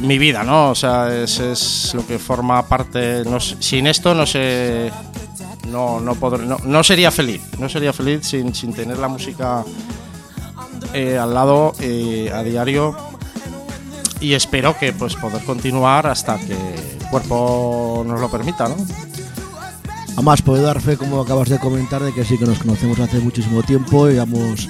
mi 0.00 0.18
vida, 0.18 0.44
¿no? 0.44 0.70
O 0.70 0.74
sea, 0.74 1.14
es, 1.14 1.38
es 1.40 1.94
lo 1.94 2.06
que 2.06 2.18
forma 2.18 2.66
parte. 2.66 3.22
No, 3.24 3.40
sin 3.40 3.86
esto 3.86 4.14
no 4.14 4.26
sé. 4.26 4.90
No, 5.68 6.00
no, 6.00 6.14
podré, 6.14 6.46
no, 6.46 6.58
no, 6.64 6.84
sería 6.84 7.10
feliz. 7.10 7.42
No 7.58 7.68
sería 7.68 7.92
feliz 7.92 8.26
sin, 8.26 8.54
sin 8.54 8.72
tener 8.72 8.98
la 8.98 9.08
música 9.08 9.64
eh, 10.92 11.18
al 11.18 11.34
lado 11.34 11.72
eh, 11.80 12.30
a 12.32 12.42
diario. 12.42 12.96
Y 14.20 14.32
espero 14.32 14.76
que 14.78 14.92
pues 14.92 15.14
poder 15.14 15.44
continuar 15.44 16.06
hasta 16.06 16.38
que 16.38 16.52
el 16.54 17.08
cuerpo 17.10 18.04
nos 18.06 18.20
lo 18.20 18.30
permita, 18.30 18.68
¿no? 18.68 18.76
Además, 20.16 20.40
puedo 20.40 20.62
dar 20.62 20.80
fe, 20.80 20.96
como 20.96 21.20
acabas 21.20 21.50
de 21.50 21.58
comentar, 21.58 22.02
de 22.02 22.12
que 22.12 22.24
sí 22.24 22.38
que 22.38 22.46
nos 22.46 22.58
conocemos 22.58 22.98
hace 23.00 23.18
muchísimo 23.18 23.62
tiempo. 23.62 24.08
Llevamos 24.08 24.66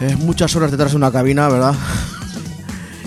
eh, 0.00 0.16
muchas 0.16 0.56
horas 0.56 0.70
detrás 0.70 0.92
de 0.92 0.96
una 0.96 1.12
cabina, 1.12 1.48
¿verdad? 1.48 1.74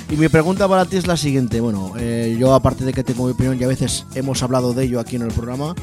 Y 0.10 0.16
mi 0.16 0.28
pregunta 0.28 0.68
para 0.68 0.86
ti 0.86 0.98
es 0.98 1.08
la 1.08 1.18
siguiente. 1.18 1.60
Bueno, 1.60 1.94
eh, 1.98 2.36
yo 2.40 2.54
aparte 2.54 2.86
de 2.86 2.94
que 2.94 3.04
tengo 3.04 3.26
mi 3.26 3.32
opinión 3.32 3.60
y 3.60 3.64
a 3.64 3.68
veces 3.68 4.06
hemos 4.14 4.44
hablado 4.44 4.76
de 4.76 4.84
ello 4.84 5.00
aquí 5.00 5.16
en 5.16 5.24
el 5.24 5.32
programa, 5.32 5.74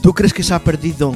¿tú 0.00 0.14
crees 0.14 0.32
que 0.32 0.42
se 0.42 0.54
ha 0.54 0.60
perdido 0.60 1.14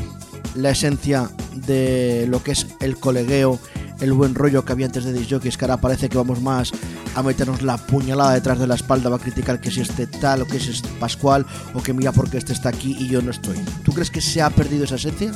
la 0.54 0.68
esencia 0.68 1.30
de 1.54 2.26
lo 2.28 2.42
que 2.42 2.52
es 2.52 2.66
el 2.80 2.98
colegueo 2.98 3.58
el 4.00 4.12
buen 4.12 4.34
rollo 4.34 4.64
que 4.64 4.72
había 4.72 4.86
antes 4.86 5.04
de 5.04 5.12
Disc 5.12 5.28
que 5.56 5.64
ahora 5.64 5.76
parece 5.78 6.08
que 6.08 6.16
vamos 6.16 6.40
más 6.40 6.72
a 7.14 7.22
meternos 7.22 7.62
la 7.62 7.76
puñalada 7.76 8.32
detrás 8.32 8.58
de 8.58 8.66
la 8.66 8.74
espalda, 8.74 9.08
va 9.08 9.16
a 9.16 9.20
criticar 9.20 9.60
que 9.60 9.70
si 9.70 9.80
este 9.80 10.06
tal 10.06 10.42
o 10.42 10.46
que 10.46 10.56
es 10.56 10.66
este 10.68 10.88
Pascual 10.98 11.46
o 11.74 11.82
que 11.82 11.92
mira 11.92 12.12
porque 12.12 12.38
este 12.38 12.52
está 12.52 12.68
aquí 12.70 12.96
y 12.98 13.08
yo 13.08 13.22
no 13.22 13.30
estoy. 13.30 13.56
¿Tú 13.84 13.92
crees 13.92 14.10
que 14.10 14.20
se 14.20 14.42
ha 14.42 14.50
perdido 14.50 14.84
esa 14.84 14.96
esencia? 14.96 15.32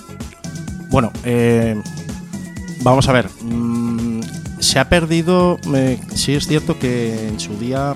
Bueno, 0.91 1.13
eh, 1.25 1.81
vamos 2.83 3.09
a 3.09 3.13
ver. 3.13 3.29
mm, 3.43 4.21
se 4.59 4.79
ha 4.79 4.89
perdido. 4.89 5.59
sí, 6.15 6.35
es 6.35 6.47
cierto 6.49 6.79
que 6.79 7.29
en 7.29 7.39
su 7.39 7.57
día 7.59 7.95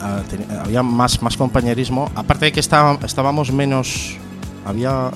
ah, 0.00 0.22
había 0.64 0.82
más, 0.82 1.20
más 1.22 1.36
compañerismo. 1.36 2.10
Aparte 2.14 2.46
de 2.46 2.52
que 2.52 2.60
está- 2.60 2.98
estábamos 3.04 3.52
menos. 3.52 4.16
Había. 4.64 5.10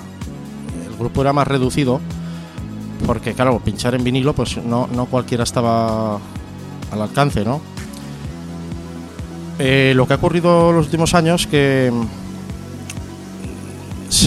El 0.89 0.97
grupo 0.99 1.21
era 1.21 1.33
más 1.33 1.47
reducido. 1.47 2.01
Porque, 3.07 3.35
claro, 3.35 3.59
pinchar 3.61 3.95
en 3.95 4.05
vinilo, 4.05 4.33
pues 4.35 4.57
no, 4.59 4.87
no 4.95 5.07
cualquiera 5.07 5.45
estaba 5.45 6.15
al 6.17 7.03
alcance, 7.03 7.45
¿no? 7.45 7.61
Eh, 9.59 9.93
lo 9.95 10.07
que 10.07 10.15
ha 10.15 10.17
ocurrido 10.17 10.73
los 10.73 10.87
últimos 10.87 11.15
años 11.15 11.47
que. 11.47 11.93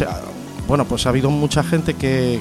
ha- 0.08 0.22
bueno, 0.68 0.86
pues 0.86 1.06
ha 1.06 1.10
habido 1.10 1.30
mucha 1.30 1.64
gente 1.64 1.94
que, 1.94 2.40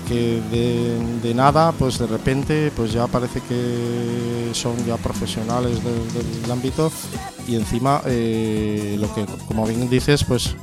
de, 1.23 1.35
nada, 1.35 1.73
pues 1.73 1.99
de 1.99 2.07
repente, 2.07 2.73
pues 2.75 2.91
ya 2.93 3.07
parece 3.07 3.41
que 3.43 4.49
son 4.53 4.77
ya 4.87 4.97
profesionales 4.97 5.79
del, 5.85 6.41
del 6.43 6.51
ámbito 6.51 6.91
y 7.47 7.57
encima, 7.57 8.01
eh, 8.07 8.97
lo 8.99 9.15
que, 9.15 9.27
como 9.47 9.67
bien 9.67 9.91
dices, 9.91 10.25
pues 10.25 10.57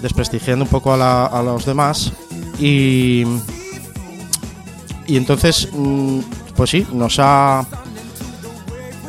desprestigiando 0.00 0.64
un 0.64 0.70
poco 0.70 0.92
a, 0.92 0.96
la- 0.96 1.26
a 1.26 1.42
los 1.42 1.64
demás 1.66 2.12
y 2.60 3.24
y 5.12 5.18
entonces, 5.18 5.68
mm, 5.70 6.20
pues 6.56 6.70
sí, 6.70 6.86
nos 6.90 7.18
ha 7.18 7.66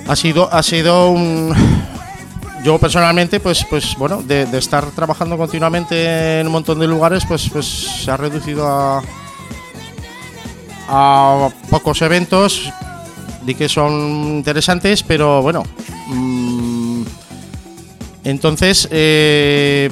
ha 0.06 0.16
sido 0.18 0.54
ha 0.54 0.62
sido 0.62 1.12
un 1.12 1.56
yo 2.66 2.78
personalmente 2.78 3.39
pues 3.39 3.66
pues 3.70 3.95
bueno 3.97 4.22
de, 4.22 4.43
estar 4.58 4.86
trabajando 4.91 5.38
continuamente 5.38 6.41
en 6.41 6.47
un 6.47 6.51
montón 6.51 6.80
de 6.80 6.88
lugares 6.88 7.24
pues 7.26 7.49
pues 7.49 7.66
se 7.66 8.12
ha 8.12 8.18
reducido 8.18 8.68
a 8.68 9.01
a 10.89 11.49
pocos 11.70 12.01
eventos 12.01 12.70
di 13.45 13.56
que 13.56 13.70
son 13.70 13.93
interesantes 14.43 15.04
pero 15.04 15.41
bueno 15.41 15.64
mm, 16.08 17.04
entonces 18.26 18.89
eh, 18.91 19.89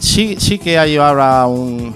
sí 0.00 0.36
sí 0.38 0.58
que 0.58 0.78
hay 0.78 0.98
ahora 0.98 1.46
un 1.46 1.94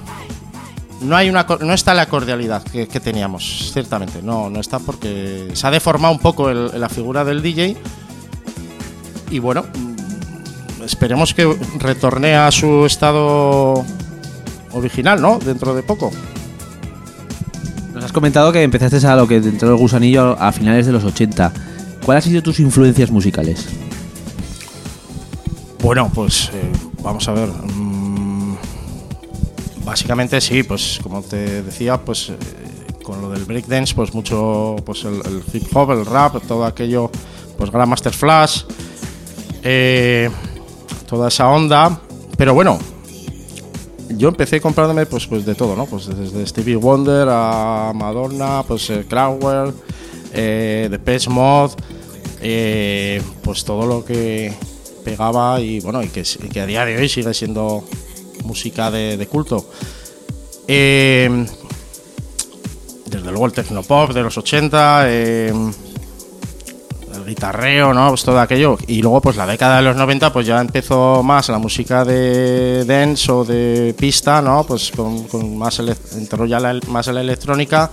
no 1.00 1.16
hay 1.16 1.30
una 1.30 1.46
no 1.60 1.72
está 1.72 1.94
la 1.94 2.06
cordialidad 2.06 2.62
que, 2.62 2.86
que 2.86 3.00
teníamos 3.00 3.70
ciertamente 3.72 4.20
no 4.22 4.50
no 4.50 4.60
está 4.60 4.78
porque 4.78 5.48
se 5.54 5.66
ha 5.66 5.70
deformado 5.70 6.12
un 6.12 6.20
poco 6.20 6.50
el- 6.50 6.78
la 6.78 6.88
figura 6.88 7.24
del 7.24 7.42
DJ 7.42 7.76
y 9.30 9.38
bueno 9.38 9.62
mm, 9.64 10.82
esperemos 10.84 11.32
que 11.34 11.56
retorne 11.78 12.34
a 12.36 12.50
su 12.50 12.84
estado 12.86 13.84
original 14.72 15.20
no 15.22 15.38
dentro 15.38 15.74
de 15.74 15.82
poco 15.82 16.10
Nos 17.94 18.04
has 18.04 18.12
comentado 18.12 18.52
que 18.52 18.62
empezaste 18.62 19.04
a 19.06 19.16
lo 19.16 19.26
que 19.26 19.40
dentro 19.40 19.68
del 19.68 19.76
gusanillo 19.78 20.36
a 20.40 20.52
finales 20.52 20.86
de 20.86 20.92
los 20.92 21.04
80. 21.04 21.52
¿Cuáles 22.04 22.24
han 22.24 22.30
sido 22.30 22.42
tus 22.42 22.58
influencias 22.60 23.10
musicales? 23.10 23.66
Bueno, 25.82 26.10
pues 26.14 26.50
eh, 26.54 26.72
vamos 27.02 27.28
a 27.28 27.32
ver. 27.32 27.48
Básicamente 29.90 30.40
sí, 30.40 30.62
pues 30.62 31.00
como 31.02 31.20
te 31.20 31.62
decía, 31.62 31.98
pues 31.98 32.28
eh, 32.28 32.36
con 33.02 33.20
lo 33.20 33.28
del 33.28 33.44
breakdance, 33.44 33.92
pues 33.92 34.14
mucho, 34.14 34.76
pues 34.86 35.02
el, 35.04 35.42
hip 35.52 35.76
hop, 35.76 35.90
el 35.90 36.06
rap, 36.06 36.40
todo 36.46 36.64
aquello, 36.64 37.10
pues 37.58 37.72
Grandmaster 37.72 38.12
Flash, 38.12 38.62
eh, 39.64 40.30
toda 41.08 41.26
esa 41.26 41.48
onda. 41.48 42.00
Pero 42.36 42.54
bueno, 42.54 42.78
yo 44.10 44.28
empecé 44.28 44.60
comprándome 44.60 45.06
pues, 45.06 45.26
pues 45.26 45.44
de 45.44 45.56
todo, 45.56 45.74
¿no? 45.74 45.86
Pues 45.86 46.06
desde 46.06 46.46
Stevie 46.46 46.76
Wonder 46.76 47.26
a 47.28 47.90
Madonna, 47.92 48.62
pues 48.62 48.88
eh, 48.90 49.04
Crowell, 49.08 49.74
eh, 50.32 50.98
Mode, 51.28 51.74
eh, 52.42 53.20
pues 53.42 53.64
todo 53.64 53.86
lo 53.86 54.04
que 54.04 54.54
pegaba 55.04 55.60
y 55.60 55.80
bueno, 55.80 56.00
que, 56.12 56.20
y 56.20 56.48
que 56.48 56.60
a 56.60 56.66
día 56.66 56.84
de 56.84 56.96
hoy 56.96 57.08
sigue 57.08 57.34
siendo 57.34 57.82
música 58.50 58.90
de, 58.90 59.26
culto. 59.30 59.64
Eh, 60.66 61.46
desde 63.06 63.30
luego 63.30 63.46
el 63.46 63.52
tecnopop 63.52 64.12
de 64.12 64.22
los 64.22 64.36
80, 64.36 65.04
eh, 65.06 65.52
el 67.14 67.24
guitarreo, 67.24 67.94
¿no? 67.94 68.08
Pues 68.08 68.24
todo 68.24 68.40
aquello. 68.40 68.76
Y 68.88 69.02
luego, 69.02 69.20
pues 69.20 69.36
la 69.36 69.46
década 69.46 69.76
de 69.76 69.82
los 69.82 69.96
90, 69.96 70.32
pues 70.32 70.46
ya 70.48 70.60
empezó 70.60 71.22
más 71.22 71.48
la 71.48 71.58
música 71.58 72.04
de 72.04 72.84
dance 72.84 73.30
o 73.30 73.44
de 73.44 73.94
pista, 73.96 74.42
¿no? 74.42 74.64
Pues 74.64 74.90
con, 74.90 75.28
con 75.28 75.56
más, 75.56 75.80
entró 76.16 76.44
ya 76.44 76.58
la, 76.58 76.78
más 76.88 77.06
la 77.06 77.20
electrónica 77.20 77.90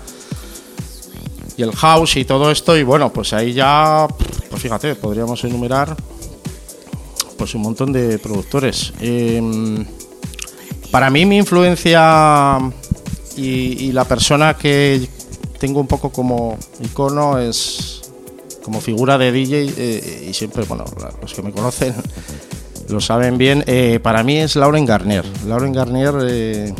y 1.56 1.62
el 1.62 1.72
house 1.72 2.18
y 2.18 2.26
todo 2.26 2.50
esto. 2.50 2.76
Y 2.76 2.82
bueno, 2.82 3.14
pues 3.14 3.34
ahí 3.34 3.54
ya, 3.54 4.08
pues 4.50 4.62
fíjate, 4.62 4.96
podríamos 4.96 5.44
enumerar 5.44 5.96
pues 7.38 7.54
un 7.54 7.62
montón 7.62 7.94
de 7.94 8.18
productores. 8.18 8.94
Eh, 9.00 9.86
para 10.98 11.12
mí 11.12 11.28
mi 11.28 11.38
influencia 11.38 12.58
y, 13.36 13.92
la 13.92 14.04
persona 14.06 14.56
que 14.56 15.08
tengo 15.60 15.80
un 15.80 15.86
poco 15.86 16.10
como 16.10 16.58
icono 16.80 17.38
es 17.38 18.02
como 18.64 18.82
figura 18.82 19.16
de 19.20 19.32
DJ 19.32 19.74
eh, 19.78 20.28
y 20.28 20.34
siempre, 20.34 20.64
bueno, 20.64 20.86
los 21.22 21.36
que 21.36 21.44
me 21.44 21.52
conocen 21.52 21.94
lo 22.90 23.00
saben 23.00 23.38
bien, 23.38 23.64
eh, 23.68 24.00
para 24.02 24.24
mí 24.24 24.40
es 24.40 24.56
Lauren 24.56 24.88
Garnier. 24.88 25.24
Lauren 25.46 25.72
Garnier 25.72 26.16
eh, 26.28 26.74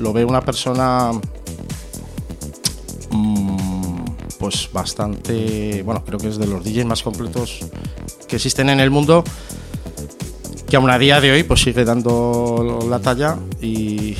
lo 0.00 0.12
ve 0.12 0.24
una 0.24 0.40
persona 0.40 1.12
mm, 3.12 4.04
pues 4.40 4.68
bastante, 4.72 5.80
bueno, 5.84 6.02
creo 6.04 6.18
que 6.18 6.26
es 6.26 6.38
de 6.38 6.48
los 6.48 6.64
DJs 6.64 6.86
más 6.86 7.04
completos 7.04 7.60
que 8.26 8.34
existen 8.34 8.68
en 8.68 8.80
el 8.80 8.90
mundo 8.90 9.22
que 10.68 10.76
aún 10.76 10.90
a 10.90 10.98
día 10.98 11.20
de 11.20 11.30
hoy 11.32 11.42
pues 11.42 11.60
sigue 11.62 11.84
dando 11.84 12.86
la 12.88 12.98
talla 12.98 13.36
y, 13.60 14.14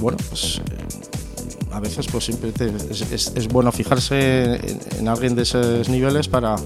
bueno 0.00 0.18
pues 0.28 0.58
eh, 0.58 1.72
a 1.72 1.80
veces 1.80 2.06
pues 2.10 2.24
siempre 2.24 2.52
te- 2.52 2.72
es, 2.90 3.48
bueno 3.48 3.70
fijarse 3.72 4.54
en, 4.54 4.80
en 4.98 5.08
alguien 5.08 5.34
de 5.34 5.42
esos 5.42 5.88
niveles 5.88 6.28
para 6.28 6.56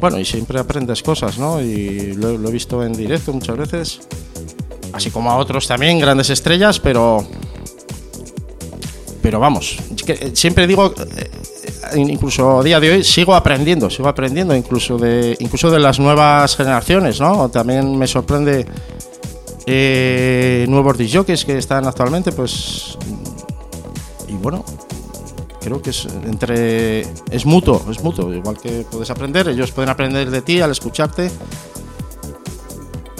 bueno 0.00 0.18
y 0.18 0.24
siempre 0.24 0.58
aprendes 0.58 1.02
cosas 1.02 1.38
no 1.38 1.60
y 1.62 2.14
lo, 2.14 2.30
he 2.48 2.52
visto 2.52 2.84
en 2.84 2.92
directo 2.92 3.32
muchas 3.32 3.56
veces 3.56 4.00
así 4.92 5.10
como 5.10 5.30
a 5.30 5.36
otros 5.36 5.66
también 5.66 5.98
grandes 5.98 6.30
estrellas 6.30 6.78
pero 6.80 7.26
pero 9.22 9.40
vamos 9.40 9.76
eh, 10.06 10.32
siempre 10.34 10.66
digo 10.66 10.92
eh, 11.16 11.30
incluso 11.96 12.60
a 12.60 12.62
día 12.62 12.80
de 12.80 12.90
hoy 12.90 13.04
sigo 13.04 13.34
aprendiendo, 13.34 13.90
sigo 13.90 14.08
aprendiendo 14.08 14.54
incluso 14.54 14.98
de 14.98 15.36
incluso 15.40 15.70
de 15.70 15.78
las 15.78 15.98
nuevas 15.98 16.56
generaciones, 16.56 17.20
¿no? 17.20 17.48
También 17.48 17.96
me 17.96 18.06
sorprende 18.06 18.66
eh, 19.66 20.66
nuevos 20.68 20.98
disjockeys 20.98 21.44
que 21.44 21.58
están 21.58 21.86
actualmente, 21.86 22.32
pues 22.32 22.98
y 24.28 24.34
bueno, 24.34 24.64
creo 25.60 25.80
que 25.80 25.90
es 25.90 26.06
entre 26.26 27.00
es 27.30 27.46
mutuo, 27.46 27.82
es 27.90 28.02
mutuo, 28.02 28.32
igual 28.32 28.58
que 28.58 28.84
puedes 28.90 29.10
aprender, 29.10 29.48
ellos 29.48 29.72
pueden 29.72 29.88
aprender 29.88 30.30
de 30.30 30.42
ti 30.42 30.60
al 30.60 30.70
escucharte. 30.70 31.30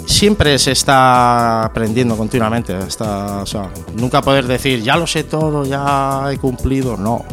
Siempre 0.04 0.58
se 0.58 0.72
está 0.72 1.64
aprendiendo 1.64 2.16
continuamente, 2.16 2.76
sea, 2.88 3.70
nunca 3.94 4.20
poder 4.20 4.46
decir 4.46 4.82
ya 4.82 4.96
lo 4.96 5.06
sé 5.06 5.24
todo, 5.24 5.64
ya 5.64 6.30
he 6.30 6.36
cumplido, 6.36 6.96
no. 6.96 7.24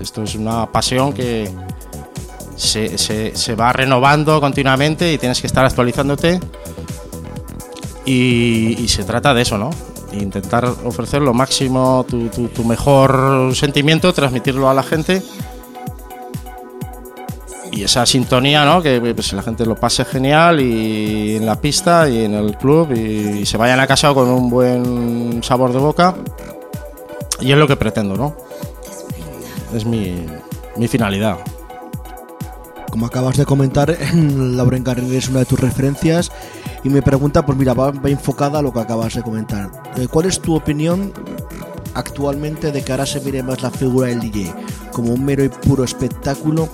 Esto 0.00 0.22
es 0.22 0.34
una 0.34 0.66
pasión 0.70 1.12
que 1.12 1.48
se, 2.56 2.98
se- 2.98 3.36
se 3.36 3.54
va 3.54 3.72
renovando 3.72 4.40
continuamente 4.40 5.12
y 5.12 5.18
tienes 5.18 5.40
que 5.40 5.46
estar 5.46 5.64
actualizándote. 5.64 6.40
Y, 8.06 8.88
se 8.88 9.04
trata 9.04 9.32
de 9.34 9.42
eso, 9.42 9.56
¿no? 9.56 9.70
Intentar 10.12 10.64
ofrecer 10.84 11.22
lo 11.22 11.32
máximo, 11.32 12.04
tu, 12.08 12.28
tu- 12.28 12.48
tu 12.48 12.64
mejor 12.64 13.54
sentimiento, 13.54 14.12
transmitirlo 14.12 14.68
a 14.68 14.74
la 14.74 14.82
gente. 14.82 15.22
Y 17.70 17.84
esa 17.84 18.04
sintonía, 18.04 18.64
¿no? 18.64 18.82
Que 18.82 19.00
pues, 19.14 19.32
la 19.32 19.42
gente 19.42 19.64
lo 19.64 19.76
pase 19.76 20.04
genial 20.04 20.60
y 20.60 21.36
en 21.36 21.46
la 21.46 21.60
pista 21.60 22.08
y 22.08 22.24
en 22.24 22.34
el 22.34 22.56
club 22.56 22.90
y, 22.92 23.46
se 23.46 23.56
vayan 23.56 23.78
a 23.78 23.86
casa 23.86 24.12
con 24.12 24.28
un 24.28 24.50
buen 24.50 25.40
sabor 25.44 25.72
de 25.72 25.78
boca. 25.78 26.16
Y 27.40 27.52
es 27.52 27.58
lo 27.58 27.68
que 27.68 27.76
pretendo, 27.76 28.16
¿no? 28.16 28.34
Es 29.74 29.84
mi, 29.84 30.26
mi 30.76 30.88
finalidad. 30.88 31.38
Como 32.90 33.06
acabas 33.06 33.36
de 33.36 33.44
comentar, 33.46 33.96
Lauren 34.14 34.84
Garnier 34.84 35.14
es 35.14 35.28
una 35.28 35.40
de 35.40 35.46
tus 35.46 35.60
referencias 35.60 36.32
y 36.82 36.88
me 36.88 37.02
pregunta, 37.02 37.46
pues 37.46 37.56
mira, 37.56 37.74
va, 37.74 37.92
enfocada 38.04 38.58
a 38.58 38.62
lo 38.62 38.72
que 38.72 38.80
acabas 38.80 39.14
de 39.14 39.22
comentar. 39.22 39.70
Eh, 39.96 40.08
¿Cuál 40.08 40.26
es 40.26 40.40
tu 40.40 40.56
opinión 40.56 41.12
actualmente 41.94 42.72
de 42.72 42.82
que 42.82 42.92
ahora 42.92 43.06
se 43.06 43.20
mire 43.20 43.42
más 43.42 43.62
la 43.62 43.70
figura 43.70 44.08
del 44.08 44.20
DJ? 44.20 44.52
como 44.92 45.12
un 45.14 45.24
mero 45.24 45.44
y 45.44 45.48
puro 45.48 45.84
espectáculo 45.84 46.68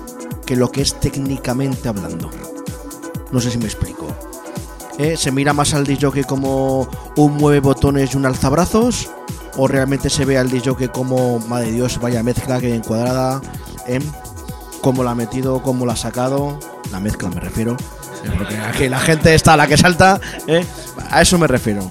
que 0.44 0.56
lo 0.56 0.70
que 0.70 0.82
es 0.82 0.98
técnicamente 0.98 1.88
hablando. 1.88 2.30
No 3.32 3.40
sé 3.40 3.50
si 3.50 3.58
me 3.58 3.66
explico. 3.66 4.06
¿Eh? 4.98 5.16
¿Se 5.16 5.30
mira 5.30 5.52
más 5.52 5.74
al 5.74 5.86
disc 5.86 6.04
como 6.26 6.88
un 7.16 7.34
mueve 7.36 7.60
botones 7.60 8.14
y 8.14 8.16
un 8.16 8.26
alzabrazos? 8.26 9.10
¿O 9.56 9.66
realmente 9.66 10.10
se 10.10 10.24
ve 10.24 10.36
al 10.36 10.50
disc 10.50 10.66
como, 10.92 11.38
madre 11.40 11.72
Dios, 11.72 11.98
vaya 12.00 12.22
mezcla 12.22 12.60
que 12.60 12.74
encuadrada? 12.74 13.40
¿eh? 13.86 14.00
¿Cómo 14.82 15.02
la 15.02 15.12
ha 15.12 15.14
metido? 15.14 15.62
¿Cómo 15.62 15.86
la 15.86 15.94
ha 15.94 15.96
sacado? 15.96 16.58
La 16.92 17.00
mezcla 17.00 17.30
me 17.30 17.40
refiero. 17.40 17.76
Porque 18.36 18.56
aquí 18.56 18.88
la 18.88 18.98
gente 18.98 19.34
está 19.34 19.54
a 19.54 19.56
la 19.56 19.66
que 19.66 19.76
salta. 19.76 20.20
¿eh? 20.46 20.64
A 21.10 21.22
eso 21.22 21.38
me 21.38 21.46
refiero. 21.46 21.88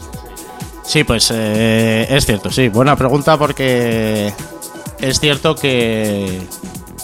Sí, 0.83 1.03
pues 1.03 1.31
eh, 1.33 2.05
es 2.09 2.25
cierto, 2.25 2.51
sí. 2.51 2.69
Buena 2.69 2.95
pregunta 2.95 3.37
porque 3.37 4.31
es 4.99 5.19
cierto 5.19 5.55
que 5.55 6.47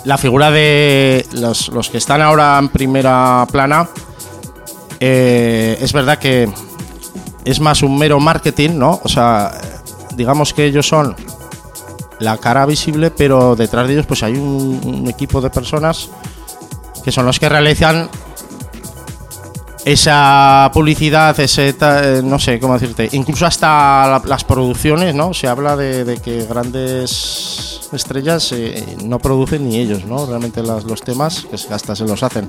la 0.05 0.17
figura 0.17 0.51
de 0.51 1.25
los, 1.31 1.69
los 1.69 1.89
que 1.89 1.97
están 1.97 2.21
ahora 2.21 2.59
en 2.59 2.69
primera 2.69 3.47
plana 3.51 3.89
es 4.99 5.93
verdad 5.93 6.19
que 6.19 6.47
es 7.43 7.59
más 7.59 7.81
un 7.81 7.97
mero 7.97 8.19
marketing, 8.19 8.71
¿no? 8.77 8.99
O 9.03 9.09
sea, 9.09 9.51
digamos 10.21 10.53
que 10.53 10.65
ellos 10.65 10.87
son 10.87 11.15
la 12.19 12.37
cara 12.37 12.67
visible, 12.67 13.09
pero 13.09 13.55
detrás 13.55 13.87
de 13.87 13.93
ellos 13.93 14.05
pues 14.05 14.21
hay 14.21 14.33
un, 14.33 15.07
equipo 15.07 15.41
de 15.41 15.49
personas 15.49 16.09
que 17.03 17.11
son 17.11 17.25
los 17.25 17.39
que 17.39 17.49
realizan 17.49 18.07
esa 19.83 20.69
publicidad, 20.71 21.39
ese 21.39 21.69
eh, 21.81 22.21
no 22.23 22.37
sé 22.37 22.59
cómo 22.59 22.77
decirte, 22.77 23.09
incluso 23.13 23.47
hasta 23.47 23.67
la- 24.07 24.21
las 24.23 24.43
producciones, 24.43 25.15
¿no? 25.15 25.33
Se 25.33 25.47
habla 25.47 25.75
de, 25.75 26.19
que 26.23 26.45
grandes 26.45 27.89
estrellas 27.91 28.51
eh, 28.51 28.95
no 29.03 29.17
producen 29.17 29.67
ni 29.67 29.79
ellos, 29.79 30.05
¿no? 30.05 30.27
Realmente 30.27 30.61
los 30.61 31.01
temas, 31.01 31.47
que 31.49 31.55
hasta 31.73 31.95
se 31.95 32.05
los 32.05 32.21
hacen. 32.21 32.47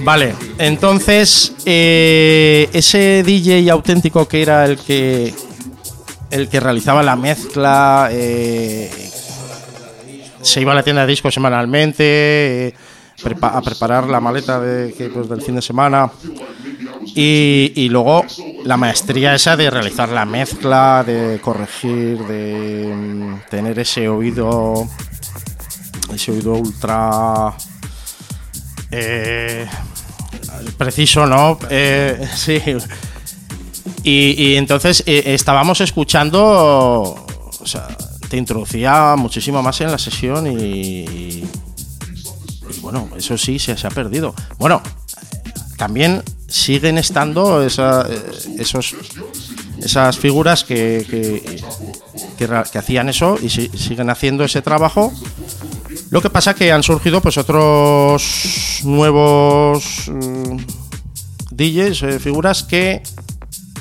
Vale, 0.00 0.34
entonces 0.58 1.52
eh, 1.64 2.68
ese 2.72 3.22
DJ 3.24 3.70
auténtico 3.70 4.26
que 4.26 4.42
era 4.42 4.64
el 4.64 4.78
que 4.78 5.32
el 6.32 6.48
que 6.48 6.58
realizaba 6.60 7.02
la 7.02 7.14
mezcla, 7.14 8.08
eh, 8.10 8.90
se 10.40 10.60
iba 10.60 10.72
a 10.72 10.74
la 10.74 10.82
tienda 10.82 11.02
de 11.02 11.08
discos 11.08 11.34
semanalmente, 11.34 12.68
eh, 12.68 12.74
a 13.42 13.62
preparar 13.62 14.08
la 14.08 14.20
maleta 14.20 14.58
de, 14.58 14.92
pues, 15.12 15.28
del 15.28 15.42
fin 15.42 15.54
de 15.54 15.62
semana. 15.62 16.10
Y, 17.14 17.72
y 17.76 17.88
luego 17.88 18.24
la 18.64 18.76
maestría 18.76 19.34
esa 19.34 19.56
de 19.56 19.70
realizar 19.70 20.08
la 20.08 20.24
mezcla, 20.24 21.04
de 21.06 21.38
corregir, 21.40 22.18
de 22.24 22.92
mm, 22.94 23.50
tener 23.50 23.78
ese 23.78 24.08
oído, 24.08 24.88
ese 26.12 26.32
oído 26.32 26.54
ultra 26.54 27.54
eh, 28.90 29.66
preciso, 30.76 31.26
¿no? 31.26 31.58
Eh, 31.70 32.28
sí. 32.34 32.60
Y, 34.04 34.56
entonces 34.56 35.02
eh, 35.06 35.22
estábamos 35.26 35.80
escuchando, 35.80 36.40
o 37.60 37.66
sea, 37.66 37.88
te 38.28 38.36
introducía 38.36 39.14
muchísimo 39.16 39.62
más 39.62 39.80
en 39.80 39.90
la 39.90 39.98
sesión 39.98 40.46
y, 40.46 40.56
y- 40.60 41.48
bueno, 42.80 43.08
eso 43.16 43.36
sí 43.38 43.58
se, 43.58 43.72
ha 43.72 43.90
perdido. 43.90 44.34
Bueno, 44.58 44.82
también 45.76 46.22
siguen 46.48 46.98
estando 46.98 47.62
eh, 47.64 47.68
esos, 48.58 48.94
esas 49.78 50.18
figuras 50.18 50.64
que, 50.64 51.06
que, 52.38 52.78
hacían 52.78 53.08
eso 53.08 53.38
y 53.40 53.50
si- 53.50 53.68
siguen 53.76 54.10
haciendo 54.10 54.44
ese 54.44 54.62
trabajo. 54.62 55.12
Lo 56.10 56.20
que 56.20 56.30
pasa 56.30 56.54
que 56.54 56.72
han 56.72 56.82
surgido 56.82 57.20
pues 57.20 57.38
otros 57.38 58.80
nuevos 58.84 60.08
mm, 60.08 60.56
DJs, 61.50 62.02
eh, 62.02 62.18
figuras 62.18 62.62
que 62.64 63.02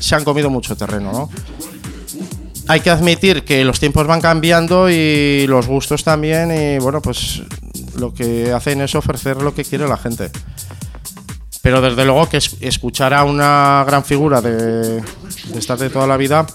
se 0.02 0.16
han 0.16 0.24
comido 0.24 0.50
mucho 0.50 0.76
terreno, 0.76 1.12
¿no? 1.14 1.30
Hay 2.68 2.80
que 2.82 2.90
admitir 2.90 3.44
que 3.44 3.64
los 3.66 3.80
tiempos 3.80 4.08
van 4.08 4.22
cambiando 4.22 4.90
y 4.90 5.46
los 5.48 5.68
gustos 5.68 6.04
también 6.04 6.52
y 6.52 6.80
bueno, 6.80 7.02
pues 7.02 7.42
lo 7.98 8.14
que 8.14 8.52
hacen 8.54 8.82
es 8.82 8.96
ofrecer 8.96 9.38
lo 9.42 9.54
que 9.54 9.64
quiere 9.66 9.88
la 9.88 9.98
gente. 9.98 10.30
Pero 11.62 11.82
desde 11.82 12.06
luego 12.06 12.28
que 12.30 12.38
es- 12.38 12.56
escuchar 12.62 13.14
a 13.14 13.24
una 13.24 13.84
gran 13.86 14.04
figura 14.04 14.42
de, 14.42 15.02
de 15.02 15.04
estas 15.60 15.80
de 15.80 15.90
toda 15.90 16.08
la 16.08 16.18
vida, 16.18 16.46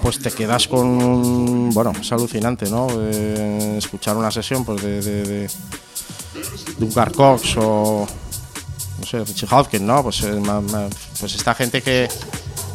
pues 0.00 0.18
te 0.18 0.30
quedas 0.30 0.66
con. 0.68 1.70
Bueno, 1.70 1.92
es 2.00 2.10
alucinante, 2.12 2.68
¿no? 2.70 2.88
Eh, 2.98 3.76
escuchar 3.78 4.16
una 4.16 4.30
sesión 4.30 4.64
pues 4.64 4.82
de, 4.82 5.00
de, 5.00 5.22
de, 5.24 5.50
un 6.80 6.92
o... 7.58 8.06
No 8.98 9.06
sé, 9.06 9.24
Richie 9.24 9.46
¿no? 9.86 10.02
Pues, 10.02 10.22
eh, 10.22 10.40
pues 11.22 11.36
esta 11.36 11.54
gente 11.54 11.82
que, 11.82 12.08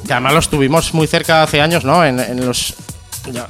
que 0.05 0.13
además 0.13 0.33
los 0.33 0.47
tuvimos 0.47 0.93
muy 0.93 1.05
cerca 1.05 1.43
hace 1.43 1.59
años, 1.59 1.83
¿no? 1.83 2.05
En, 2.05 2.45
los... 2.45 2.75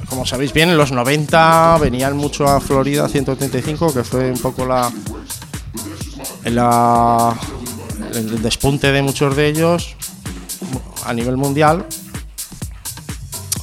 como 0.08 0.26
sabéis 0.26 0.52
bien, 0.52 0.70
en 0.70 0.76
los 0.76 0.90
90 0.90 1.78
venían 1.78 2.16
mucho 2.16 2.48
a 2.48 2.60
Florida 2.60 3.08
135, 3.08 3.94
que 3.94 4.02
fue 4.02 4.32
un 4.32 4.40
poco 4.40 4.66
la... 4.66 4.90
la 6.46 7.32
el 8.12 8.42
despunte 8.42 8.90
de 8.90 9.02
muchos 9.02 9.36
de 9.36 9.46
ellos 9.46 9.94
a 11.04 11.14
nivel 11.14 11.36
mundial. 11.36 11.86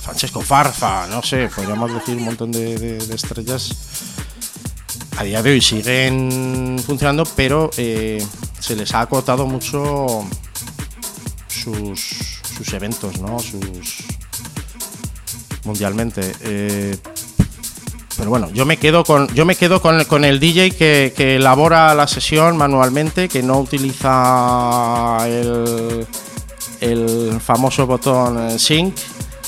Francesco 0.04 0.40
Farfa, 0.40 1.06
no 1.08 1.22
sé, 1.22 1.50
podríamos 1.54 1.94
decir 1.94 2.16
un 2.16 2.24
montón 2.24 2.54
de 2.54 2.98
estrellas. 3.14 3.74
A 5.18 5.24
día 5.26 5.44
de 5.44 5.52
hoy 5.52 5.62
siguen 5.62 6.82
funcionando, 6.86 7.26
pero 7.36 7.72
eh, 7.76 8.26
se 8.60 8.76
les 8.78 8.94
ha 8.94 9.02
acotado 9.02 9.46
mucho 9.46 10.26
sus, 11.66 12.74
eventos, 12.74 13.20
¿no? 13.20 13.40
Sus 13.40 14.04
mundialmente. 15.64 16.32
Eh, 16.42 16.98
pero 18.18 18.30
bueno, 18.30 18.50
yo 18.54 18.66
me 18.66 18.78
quedo 18.78 19.04
con, 19.04 19.28
yo 19.34 19.46
me 19.46 19.56
quedo 19.56 19.82
con, 19.82 20.04
con 20.06 20.24
el 20.24 20.40
DJ 20.40 20.72
que, 20.72 21.14
que 21.16 21.36
elabora 21.36 21.94
la 21.96 22.08
sesión 22.08 22.56
manualmente, 22.56 23.28
que 23.28 23.44
no 23.44 23.60
utiliza 23.60 25.18
el, 25.28 26.08
el 26.82 27.42
famoso 27.42 27.86
botón 27.86 28.52
eh, 28.52 28.60
sync, 28.60 28.96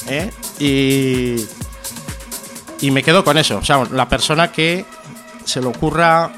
¿eh? 0.10 0.32
y, 0.60 1.46
y 2.86 2.92
me 2.92 3.04
quedo 3.04 3.24
con 3.24 3.38
eso. 3.38 3.58
O 3.58 3.64
sea, 3.64 3.86
la 3.92 4.10
persona 4.10 4.52
que 4.52 4.86
se 5.46 5.62
le 5.62 5.68
ocurra, 5.68 6.32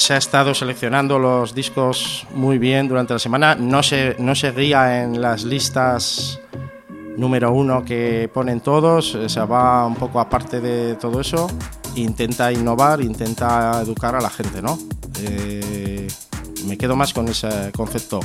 se 0.00 0.14
ha 0.14 0.16
estado 0.16 0.54
seleccionando 0.54 1.18
los 1.18 1.54
discos 1.54 2.26
muy 2.34 2.56
bien 2.56 2.88
durante 2.88 3.12
la 3.12 3.18
semana, 3.18 3.54
no 3.54 3.82
se, 3.82 4.16
no 4.18 4.34
se 4.34 4.50
guía 4.50 5.02
en 5.02 5.20
las 5.20 5.44
listas 5.44 6.40
número 7.18 7.52
uno 7.52 7.84
que 7.84 8.30
ponen 8.32 8.60
todos, 8.60 9.14
o 9.14 9.28
sea, 9.28 9.44
va 9.44 9.84
un 9.84 9.96
poco 9.96 10.18
aparte 10.18 10.62
de 10.62 10.94
todo 10.94 11.20
eso, 11.20 11.50
intenta 11.96 12.50
innovar, 12.50 13.02
intenta 13.02 13.82
educar 13.82 14.14
a 14.14 14.22
la 14.22 14.30
gente, 14.30 14.62
¿no? 14.62 14.78
Eh, 15.20 16.08
me 16.66 16.78
quedo 16.78 16.96
más 16.96 17.12
con 17.12 17.28
ese 17.28 17.70
concepto. 17.76 18.20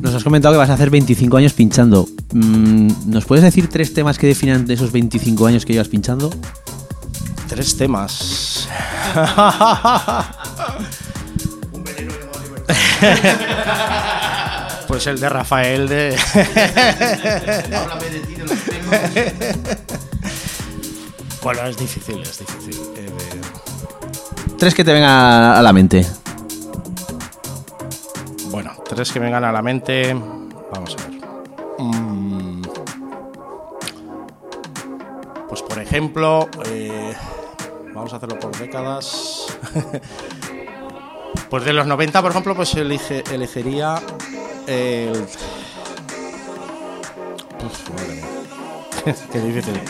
Nos 0.00 0.14
has 0.14 0.22
comentado 0.22 0.52
que 0.52 0.58
vas 0.58 0.68
a 0.68 0.74
hacer 0.74 0.90
25 0.90 1.34
años 1.38 1.54
pinchando. 1.54 2.06
Mm, 2.34 2.88
¿Nos 3.06 3.24
puedes 3.24 3.42
decir 3.42 3.68
tres 3.68 3.94
temas 3.94 4.18
que 4.18 4.26
definan 4.26 4.66
de 4.66 4.74
esos 4.74 4.92
25 4.92 5.46
años 5.46 5.64
que 5.64 5.72
llevas 5.72 5.88
pinchando? 5.88 6.30
Tres 7.48 7.74
temas. 7.74 8.51
pues 14.88 15.06
el 15.06 15.20
de 15.20 15.28
Rafael 15.28 15.88
de. 15.88 16.16
bueno, 21.42 21.62
es 21.66 21.76
difícil, 21.76 22.20
es 22.22 22.38
difícil. 22.38 22.80
Eh, 22.96 23.10
Tres 24.58 24.74
que 24.74 24.84
te 24.84 24.92
vengan 24.92 25.10
a 25.10 25.62
la 25.62 25.72
mente. 25.72 26.06
Bueno, 28.50 28.72
tres 28.88 29.10
que 29.10 29.18
me 29.18 29.26
vengan 29.26 29.44
a 29.44 29.52
la 29.52 29.62
mente. 29.62 30.14
Vamos 30.72 30.96
a 30.96 30.96
ver. 31.08 31.20
Mm. 31.78 32.62
Pues 35.48 35.62
por 35.62 35.78
ejemplo, 35.80 36.48
eh, 36.66 37.14
vamos 38.02 38.14
a 38.14 38.16
hacerlo 38.16 38.36
por 38.40 38.56
décadas. 38.58 39.46
pues 41.50 41.64
de 41.64 41.72
los 41.72 41.86
90, 41.86 42.20
por 42.20 42.32
ejemplo, 42.32 42.56
pues 42.56 42.74
elige- 42.74 43.22
elegiría 43.32 44.02
el. 44.66 45.12
Uf, 47.64 47.90
madre 47.90 48.14
mía. 48.14 48.24
Qué 49.32 49.38
difícil. 49.40 49.80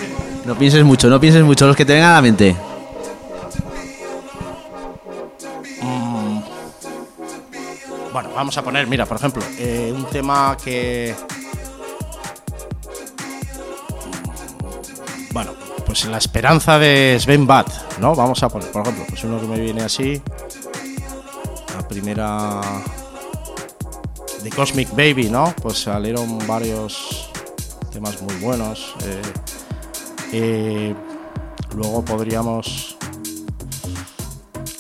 No 0.45 0.55
pienses 0.57 0.85
mucho, 0.85 1.09
no 1.09 1.19
pienses 1.19 1.43
mucho, 1.43 1.67
los 1.67 1.75
que 1.75 1.87
te 1.87 1.95
vengan 1.95 2.11
a 2.11 2.15
la 2.17 2.23
mente. 2.23 2.55
Mm. 5.81 6.41
Bueno, 8.13 8.29
vamos 8.35 8.59
a 8.59 8.63
poner, 8.63 8.87
mira, 8.87 9.07
por 9.07 9.17
ejemplo, 9.17 9.43
eh, 9.59 9.91
un 9.97 10.05
tema 10.05 10.55
que. 10.63 11.15
Bueno, 15.33 15.53
pues 15.93 16.07
la 16.07 16.17
esperanza 16.17 16.79
de 16.79 17.19
Sven 17.21 17.47
Bat, 17.47 17.99
¿no? 17.99 18.15
Vamos 18.15 18.43
a 18.43 18.49
poner, 18.49 18.71
por 18.71 18.81
ejemplo, 18.81 19.05
pues 19.11 19.25
uno 19.25 19.39
que 19.39 19.47
me 19.47 19.61
viene 19.61 19.83
así. 19.83 20.23
La 21.77 21.87
primera 21.87 22.63
de 24.43 24.49
Cosmic 24.49 24.89
Baby, 24.93 25.29
¿no? 25.29 25.55
Pues 25.61 25.83
salieron 25.83 26.39
varios 26.47 27.29
temas 27.93 28.23
muy 28.23 28.35
buenos. 28.37 28.95
eh, 29.05 29.23
eh, 30.33 30.95
luego 31.77 32.03
podríamos. 32.03 32.97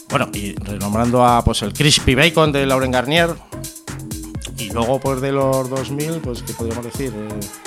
Bueno, 0.08 0.30
y 0.32 0.54
renombrando 0.54 1.26
a 1.26 1.44
pues 1.44 1.60
el 1.60 1.74
Crispy 1.74 2.14
Bacon 2.14 2.52
de 2.52 2.64
Lauren 2.64 2.90
Garnier. 2.90 3.36
Y 4.56 4.70
luego 4.70 4.98
pues 4.98 5.20
de 5.20 5.32
los 5.32 5.68
2000, 5.68 6.22
pues 6.22 6.42
qué 6.42 6.54
podríamos 6.54 6.86
decir. 6.86 7.12
Eh, 7.14 7.61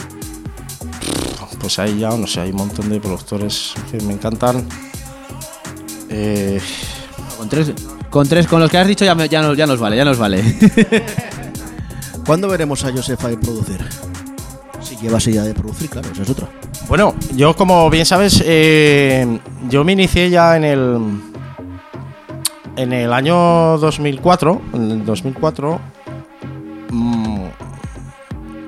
pues 1.65 1.79
ahí 1.79 1.97
ya, 1.97 2.09
no 2.11 2.27
sé, 2.27 2.41
hay 2.41 2.51
un 2.51 2.57
montón 2.57 2.87
de 2.89 2.99
productores 2.99 3.73
que 3.89 3.97
me 4.01 4.13
encantan. 4.13 4.67
Eh, 6.09 6.61
Con 7.39 7.49
tres, 7.49 7.71
con 8.11 8.29
tres, 8.29 8.45
con 8.45 8.59
los 8.59 8.69
que 8.69 8.77
has 8.77 8.85
dicho 8.87 9.03
ya, 9.03 9.15
me- 9.15 9.27
ya, 9.27 9.41
nos, 9.41 9.57
ya 9.57 9.65
nos 9.65 9.79
vale, 9.79 9.97
ya 9.97 10.05
nos 10.05 10.19
vale. 10.19 10.43
¿Cuándo 12.27 12.47
veremos 12.49 12.83
a 12.85 12.91
Josefa 12.91 13.29
de 13.29 13.37
producir? 13.37 13.79
Si 14.79 14.95
llevas 14.97 15.25
ya 15.25 15.41
de 15.41 15.55
producir, 15.55 15.89
claro, 15.89 16.07
esa 16.13 16.21
es 16.21 16.29
otra. 16.29 16.47
Bueno, 16.87 17.15
yo 17.35 17.55
como 17.55 17.89
bien 17.89 18.05
sabes, 18.05 18.43
eh, 18.45 19.39
yo 19.67 19.83
me 19.83 19.93
inicié 19.93 20.29
ya 20.29 20.55
en 20.57 20.65
el 20.65 20.99
en 22.75 22.93
el 22.93 23.11
año 23.11 23.79
2004, 23.79 24.61
en 24.73 24.91
el 24.91 25.03
2004, 25.05 25.79
mm, 25.79 25.79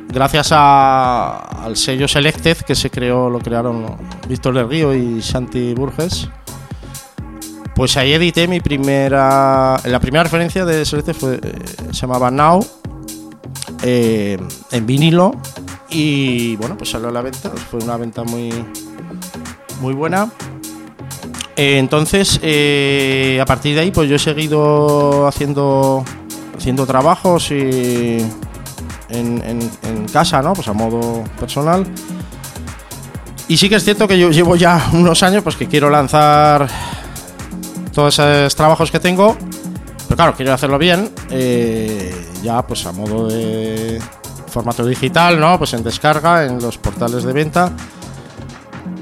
gracias 0.08 0.52
al 0.52 1.76
sello 1.76 2.08
Selected 2.08 2.58
que 2.58 2.76
se 2.76 2.90
creó, 2.90 3.30
lo 3.30 3.40
crearon 3.40 3.86
Víctor 4.28 4.56
del 4.56 4.70
Río 4.70 4.94
y 4.94 5.22
Santi 5.22 5.74
Burges. 5.74 6.30
Pues 7.76 7.96
ahí 7.98 8.14
edité 8.14 8.48
mi 8.48 8.60
primera, 8.60 9.80
la 9.86 10.00
primera 10.00 10.24
referencia 10.24 10.66
de 10.66 10.84
Selected 10.84 11.14
fue, 11.14 11.36
eh, 11.36 11.54
se 11.92 12.02
llamaba 12.02 12.32
Now, 12.32 12.66
eh, 13.84 14.38
en 14.72 14.86
vinilo 14.86 15.36
y 15.90 16.56
bueno 16.56 16.76
pues 16.78 16.90
salió 16.90 17.10
a 17.10 17.12
la 17.12 17.22
venta 17.22 17.52
fue 17.52 17.80
una 17.82 17.96
venta 17.96 18.24
muy 18.24 18.52
muy 19.82 19.94
buena 19.94 20.32
entonces 21.56 22.40
eh, 22.42 23.40
a 23.42 23.46
partir 23.46 23.76
de 23.76 23.82
ahí 23.82 23.92
pues 23.92 24.10
yo 24.10 24.16
he 24.16 24.20
seguido 24.20 25.28
haciendo 25.28 26.04
haciendo 26.58 26.86
trabajos 26.88 27.52
y 27.52 28.18
en, 29.10 29.70
casa 30.12 30.42
no 30.42 30.54
pues 30.54 30.68
a 30.68 30.74
modo 30.74 31.24
personal 31.40 31.86
y 33.48 33.58
sí 33.58 33.70
que 33.70 33.76
es 33.76 33.84
cierto 33.84 34.08
que 34.08 34.18
yo 34.18 34.32
llevo 34.32 34.56
ya 34.56 34.90
unos 34.94 35.22
años 35.24 35.44
pues 35.44 35.56
que 35.56 35.68
quiero 35.68 35.90
lanzar 35.90 36.68
todos 37.94 38.20
esos 38.20 38.56
trabajos 38.56 38.92
que 38.92 39.00
tengo 39.00 39.38
pero 40.08 40.16
claro, 40.16 40.34
quiero 40.36 40.54
hacerlo 40.54 40.78
bien, 40.78 41.12
eh, 41.30 42.16
ya 42.42 42.66
pues 42.66 42.86
a 42.86 42.94
modo 42.94 43.28
de 43.28 44.02
formato 44.48 44.86
digital, 44.86 45.38
¿no? 45.38 45.58
Pues 45.58 45.74
en 45.74 45.84
descarga, 45.84 46.46
en 46.46 46.62
los 46.62 46.78
portales 46.78 47.24
de 47.24 47.34
venta. 47.34 47.74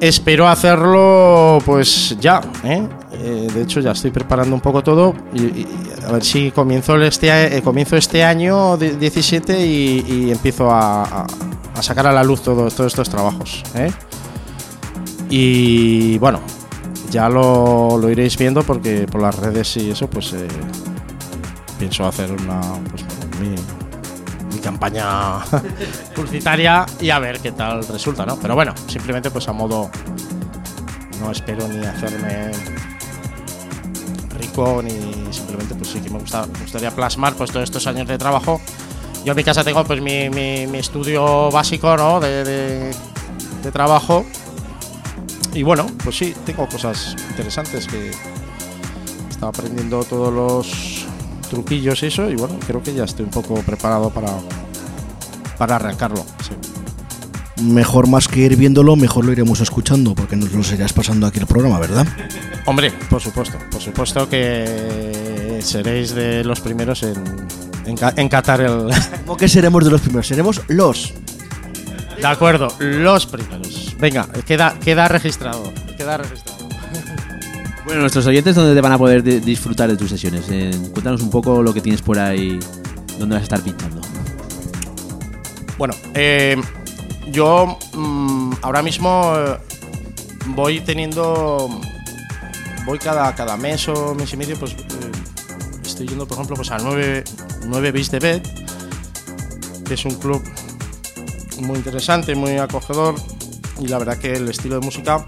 Espero 0.02 0.48
hacerlo 0.48 1.60
pues 1.64 2.18
ya, 2.20 2.42
¿eh? 2.64 2.88
Eh, 3.18 3.48
de 3.54 3.62
hecho 3.62 3.80
ya 3.80 3.92
estoy 3.92 4.12
preparando 4.12 4.54
un 4.56 4.62
poco 4.62 4.84
todo 4.84 5.14
a 6.08 6.12
ver 6.12 6.24
si 6.24 6.52
comienzo 6.52 6.96
este, 7.02 7.58
eh, 7.58 7.62
comienzo 7.62 7.96
este 7.96 8.24
año 8.24 8.76
de- 8.78 8.96
17 8.98 9.66
y, 9.66 10.32
empiezo 10.32 10.70
a, 10.72 11.26
sacar 11.82 12.08
a 12.08 12.12
la 12.12 12.24
luz 12.24 12.42
todo- 12.42 12.70
todos 12.70 12.92
estos 12.92 13.10
trabajos, 13.10 13.64
¿eh? 13.76 13.92
Y 15.30 16.18
bueno, 16.20 16.40
ya 17.10 17.30
lo, 17.30 17.98
lo 17.98 18.10
iréis 18.10 18.38
viendo 18.38 18.64
porque 18.64 19.08
por 19.10 19.22
las 19.22 19.36
redes 19.36 19.76
y 19.78 19.92
eso, 19.92 20.08
pues 20.10 20.34
pienso 21.80 22.06
hacer 22.06 22.32
una 22.32 22.62
pues, 22.90 23.04
mi, 23.42 23.56
mi 24.54 24.60
campaña 24.62 25.40
publicitaria 26.16 26.86
y 27.02 27.10
a 27.10 27.20
ver 27.20 27.40
qué 27.40 27.52
tal 27.52 27.86
resulta, 27.88 28.26
¿no? 28.26 28.38
Pero 28.38 28.56
bueno, 28.56 28.74
simplemente 28.88 29.32
pues 29.32 29.48
a 29.48 29.54
modo 29.54 29.90
no 31.20 31.32
espero 31.32 31.68
ni 31.68 31.86
hacerme 31.86 32.52
ni 34.82 35.34
simplemente 35.34 35.76
pues 35.76 35.90
sí 35.90 36.00
que 36.00 36.10
me, 36.10 36.20
gusta, 36.20 36.46
me 36.48 36.60
gustaría 36.60 36.92
plasmar 36.92 37.34
pues 37.36 37.52
todos 37.52 37.64
estos 37.64 37.86
años 37.88 38.08
de 38.08 38.18
trabajo. 38.18 38.62
Yo 39.26 39.32
en 39.32 39.38
mi 39.38 39.44
casa 39.44 39.64
tengo 39.64 39.84
pues 39.84 40.02
mi, 40.02 40.78
estudio 40.78 41.52
básico, 41.52 41.96
¿no? 41.98 42.20
De, 42.20 42.96
trabajo 43.74 44.24
y 45.56 45.64
bueno, 45.64 45.88
pues 46.04 46.18
sí, 46.18 46.36
tengo 46.46 46.68
cosas 46.68 47.16
interesantes 47.30 47.88
que 47.88 48.12
estaba 49.28 49.50
aprendiendo 49.50 50.04
todos 50.04 50.32
los 50.32 51.06
truquillos 51.50 52.04
y 52.04 52.06
eso 52.06 52.30
y 52.30 52.36
bueno, 52.36 52.60
creo 52.68 52.84
que 52.84 52.94
ya 52.94 53.06
estoy 53.06 53.26
un 53.26 53.32
poco 53.32 53.56
preparado 53.64 54.12
para 54.12 54.30
para 55.58 55.78
arrancarlo. 55.78 56.24
Mejor 57.62 58.08
más 58.08 58.28
que 58.28 58.42
ir 58.42 58.58
viéndolo, 58.58 58.96
mejor 58.98 59.24
lo 59.26 59.32
iremos 59.32 59.62
escuchando, 59.62 60.14
porque 60.14 60.36
nos 60.36 60.52
lo 60.52 60.76
irás 60.76 60.92
pasando 60.92 61.26
aquí 61.26 61.40
el 61.40 61.48
programa, 61.48 61.80
¿verdad? 61.80 62.06
Hombre, 62.66 62.92
por 63.10 63.22
supuesto, 63.22 63.58
por 63.72 63.82
supuesto 63.82 64.28
que 64.28 65.60
seréis 65.62 66.14
de 66.14 66.44
los 66.44 66.60
primeros 66.60 67.04
en, 67.04 67.16
en, 67.86 67.96
ca- 67.96 68.14
en 68.18 68.28
catar 68.28 68.60
el... 68.62 68.90
¿Cómo 69.26 69.38
que 69.38 69.48
seremos 69.48 69.86
de 69.86 69.92
los 69.92 70.02
primeros? 70.02 70.28
Seremos 70.28 70.62
los. 70.68 71.14
De 72.20 72.28
acuerdo, 72.28 72.68
los 72.80 73.26
primeros. 73.26 73.96
Venga, 74.00 74.28
queda, 74.46 74.78
queda 74.80 75.08
registrado. 75.08 75.72
Queda 75.98 76.18
registrado. 76.18 76.56
Bueno, 77.86 78.02
nuestros 78.02 78.26
oyentes, 78.26 78.56
¿dónde 78.56 78.74
te 78.76 78.82
van 78.82 78.92
a 78.94 78.98
poder 78.98 79.24
di- 79.24 79.40
disfrutar 79.40 79.90
de 79.90 79.96
tus 79.96 80.10
sesiones? 80.10 80.46
Eh, 80.50 80.72
cuéntanos 80.92 81.22
un 81.22 81.30
poco 81.30 81.62
lo 81.64 81.74
que 81.74 81.80
tienes 81.82 82.02
por 82.02 82.20
ahí, 82.20 82.60
dónde 83.20 83.36
vas 83.36 83.42
a 83.42 83.44
estar 83.44 83.62
pinchando. 83.62 84.02
Bueno, 85.78 85.94
eh, 86.14 86.58
yo 87.28 87.78
mm, 87.94 88.54
ahora 88.62 88.82
mismo 88.82 89.34
eh, 89.38 89.58
voy 90.48 90.80
teniendo. 90.82 91.70
Voy 92.86 93.00
cada, 93.00 93.34
cada 93.34 93.58
mes 93.58 93.88
o 93.88 94.14
mes 94.14 94.32
y 94.34 94.38
medio, 94.38 94.58
pues 94.60 94.74
eh, 94.74 94.76
estoy 95.84 96.08
yendo, 96.08 96.28
por 96.28 96.38
ejemplo, 96.38 96.56
pues 96.56 96.70
a 96.70 96.78
9, 96.78 97.24
9 97.66 97.92
Beats 97.92 98.12
de 98.12 98.20
Bed, 98.20 98.44
que 99.86 99.96
es 99.96 100.06
un 100.06 100.14
club 100.16 100.44
muy 101.62 101.78
interesante, 101.78 102.36
muy 102.36 102.58
acogedor. 102.58 103.16
Y 103.80 103.88
la 103.88 103.98
verdad 103.98 104.18
que 104.18 104.34
el 104.34 104.48
estilo 104.48 104.80
de 104.80 104.86
música 104.86 105.26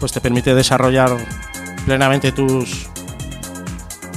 pues 0.00 0.12
te 0.12 0.20
permite 0.20 0.54
desarrollar 0.54 1.16
plenamente 1.86 2.32
tus 2.32 2.88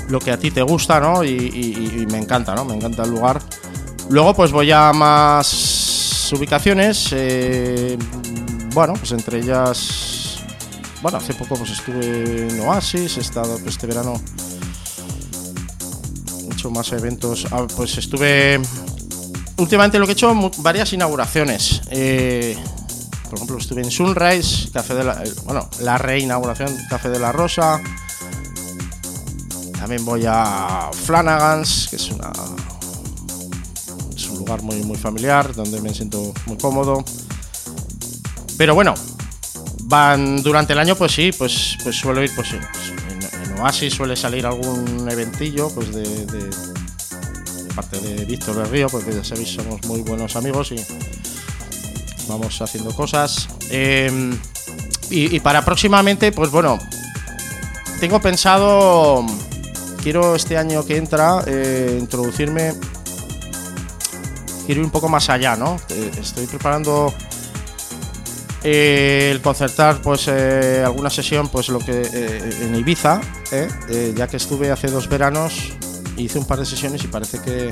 lo 0.10 0.20
que 0.20 0.32
a 0.32 0.38
ti 0.38 0.50
te 0.52 0.64
gusta, 0.64 1.00
¿no? 1.00 1.24
Y 1.24 2.08
me 2.12 2.18
encanta, 2.18 2.56
¿no? 2.56 2.66
Me 2.66 2.74
encanta 2.74 3.04
el 3.04 3.12
lugar. 3.12 3.40
Luego 4.10 4.34
pues 4.34 4.52
voy 4.52 4.72
a 4.72 4.92
más 4.92 5.79
ubicaciones. 6.34 7.10
eh, 7.12 7.98
bueno, 8.74 8.94
pues 8.94 9.12
entre 9.12 9.40
ellas. 9.40 10.40
Bueno, 11.02 11.18
hace 11.18 11.34
poco 11.34 11.56
pues 11.56 11.72
estuve 11.72 12.48
en 12.50 12.60
Oasis, 12.62 13.18
he 13.18 13.22
estado 13.22 13.58
pues, 13.58 13.76
este 13.76 13.88
verano. 13.88 14.22
He 16.66 16.70
más 16.70 16.92
eventos. 16.92 17.48
Ah, 17.52 17.66
pues 17.76 17.98
estuve. 17.98 18.60
Últimamente 19.58 19.98
lo 20.00 20.06
que 20.06 20.12
he 20.12 20.14
hecho, 20.14 20.34
varias 20.58 20.94
inauguraciones. 20.94 21.82
Eh, 21.90 22.58
por 23.30 23.36
ejemplo, 23.36 23.58
estuve 23.58 23.82
en 23.82 23.92
Sunrise, 23.92 24.70
Café 24.72 24.96
de 24.96 25.04
la. 25.04 25.24
eh, 25.24 25.32
Bueno, 25.46 25.70
la 25.82 25.98
reinauguración, 25.98 26.76
Café 26.90 27.10
de 27.10 27.20
la 27.20 27.32
Rosa. 27.32 27.82
También 29.80 30.04
voy 30.04 30.26
a 30.28 30.90
Flanagan's, 30.92 31.88
que 31.90 31.96
es 31.96 32.12
una 32.12 32.32
muy, 34.58 34.84
muy 34.84 34.98
familiar, 34.98 35.54
donde 35.54 35.80
me 35.82 35.94
siento 35.94 36.34
muy 36.46 36.58
cómodo. 36.58 37.04
Pero 38.58 38.76
bueno, 38.76 38.94
van 39.84 40.42
durante 40.44 40.74
el 40.74 40.80
año, 40.80 40.96
pues 40.96 41.12
sí, 41.14 41.32
pues, 41.38 41.78
pues 41.84 41.96
suelo 41.96 42.24
ir, 42.24 42.32
pues, 42.36 42.50
pues 42.50 43.50
en, 43.50 43.60
Oasis 43.60 43.94
suele 43.94 44.16
salir 44.16 44.46
algún 44.46 45.08
eventillo, 45.10 45.70
pues 45.70 45.94
de, 45.94 46.26
parte 47.76 48.00
de 48.00 48.26
Víctor 48.26 48.56
del 48.56 48.70
Río, 48.70 48.88
porque 48.90 49.14
ya 49.14 49.24
sabéis, 49.24 49.50
somos 49.50 49.86
muy 49.86 50.02
buenos 50.02 50.36
amigos 50.36 50.72
y 50.72 50.78
vamos 52.28 52.62
haciendo 52.62 52.92
cosas. 52.92 53.48
Y, 53.70 55.36
y 55.36 55.40
para 55.40 55.64
próximamente, 55.66 56.32
pues 56.32 56.52
bueno, 56.52 56.80
tengo 58.00 58.22
pensado, 58.22 59.26
quiero 60.02 60.36
este 60.36 60.58
año 60.58 60.86
que 60.86 60.96
entra, 60.96 61.44
eh, 61.46 61.98
introducirme 62.00 62.74
quiero 64.70 64.82
ir 64.82 64.86
un 64.86 64.91
poco 64.91 65.10
más 65.10 65.32
allá, 65.32 65.56
¿no? 65.56 65.78
Eh, 65.90 66.12
Estoy 66.22 66.46
preparando 66.46 67.12
eh, 68.64 69.30
el 69.32 69.41
concertar, 69.41 70.00
pues 70.00 70.28
eh, 70.28 70.84
alguna 70.86 71.10
sesión, 71.10 71.48
pues 71.48 71.70
lo 71.70 71.80
que 71.80 72.04
en 72.62 72.76
Ibiza, 72.76 73.20
ya 74.16 74.28
que 74.28 74.38
estuve 74.38 74.70
hace 74.70 74.88
dos 74.91 75.10
veranos, 75.10 75.74
hice 76.18 76.38
un 76.38 76.46
par 76.46 76.60
de 76.60 76.68
sesiones 76.68 77.04
y 77.04 77.08
parece 77.08 77.40
que, 77.40 77.70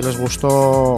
les 0.00 0.16
gustó 0.16 0.94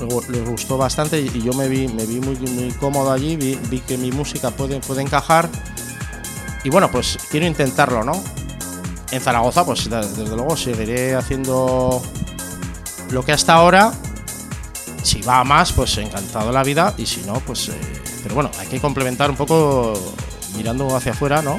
le- 0.00 0.38
les 0.38 0.48
gustó 0.48 0.76
bastante 0.76 1.20
y 1.20 1.42
yo 1.42 1.52
me 1.52 1.68
vi, 1.68 1.86
me 1.86 2.04
vi 2.06 2.18
muy, 2.18 2.34
muy 2.36 2.72
cómodo 2.80 3.12
allí, 3.12 3.36
vi, 3.36 3.56
vi 3.68 3.78
que 3.78 3.96
mi 3.96 4.10
música 4.10 4.50
puede, 4.50 4.80
puede 4.80 5.02
encajar 5.02 5.48
y 6.64 6.70
bueno, 6.70 6.90
pues 6.90 7.16
quiero 7.30 7.46
intentarlo, 7.46 8.02
¿no? 8.02 8.20
En 9.12 9.20
Zaragoza, 9.20 9.64
pues 9.64 9.88
de- 9.88 9.98
desde 9.98 10.34
luego 10.34 10.56
seguiré 10.56 11.14
haciendo 11.14 12.02
lo 13.10 13.24
que 13.24 13.32
hasta 13.32 13.54
ahora. 13.54 13.92
Si 15.02 15.22
va 15.22 15.40
a 15.40 15.44
más, 15.44 15.72
pues 15.72 15.96
encantado 15.96 16.52
la 16.52 16.62
vida 16.62 16.94
y 16.98 17.06
si 17.06 17.22
no, 17.22 17.34
pues... 17.40 17.68
eh, 17.70 17.72
pero 18.22 18.34
bueno, 18.34 18.50
hay 18.58 18.66
que 18.66 18.80
complementar 18.80 19.30
un 19.30 19.36
poco 19.36 19.94
mirando 20.56 20.94
hacia 20.94 21.12
afuera, 21.12 21.40
¿no? 21.40 21.58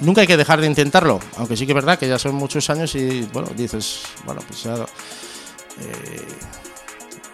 Nunca 0.00 0.22
hay 0.22 0.26
que 0.26 0.36
dejar 0.36 0.60
de 0.60 0.66
intentarlo, 0.66 1.20
aunque 1.36 1.56
sí 1.56 1.66
que 1.66 1.72
es 1.72 1.76
verdad 1.76 1.98
que 1.98 2.08
ya 2.08 2.18
son 2.18 2.34
muchos 2.34 2.68
años 2.70 2.94
y 2.94 3.22
bueno, 3.32 3.48
dices, 3.54 4.02
bueno, 4.24 4.40
pues 4.46 4.62
ya 4.64 4.74
eh, 4.74 6.26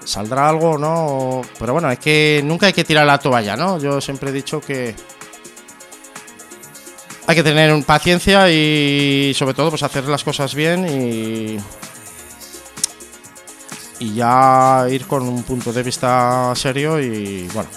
saldrá 0.05 0.49
algo, 0.49 0.77
¿no? 0.77 1.43
Pero 1.59 1.73
bueno, 1.73 1.91
es 1.91 1.99
que 1.99 2.43
nunca 2.45 2.67
hay 2.67 2.73
que 2.73 2.85
tirar 2.85 3.07
la 3.07 3.19
toalla, 3.19 3.57
¿no? 3.57 3.79
Yo 3.79 4.01
siempre 4.01 4.31
he 4.31 4.33
dicho 4.33 4.61
que 4.61 4.95
hay 7.27 7.35
que 7.35 7.43
tener 7.43 7.85
paciencia 7.85 8.51
y 8.51 9.33
sobre 9.35 9.55
todo 9.55 9.71
pues 9.71 9.83
hacer 9.83 10.05
las 10.05 10.23
cosas 10.23 10.55
bien 10.55 10.87
y 10.89 11.59
y 13.99 14.15
ya 14.15 14.87
ir 14.91 15.07
con 15.07 15.23
un 15.29 15.43
punto 15.43 15.73
de 15.73 15.83
vista 15.83 16.53
serio 16.55 17.01
y 17.01 17.49
bueno, 17.55 17.69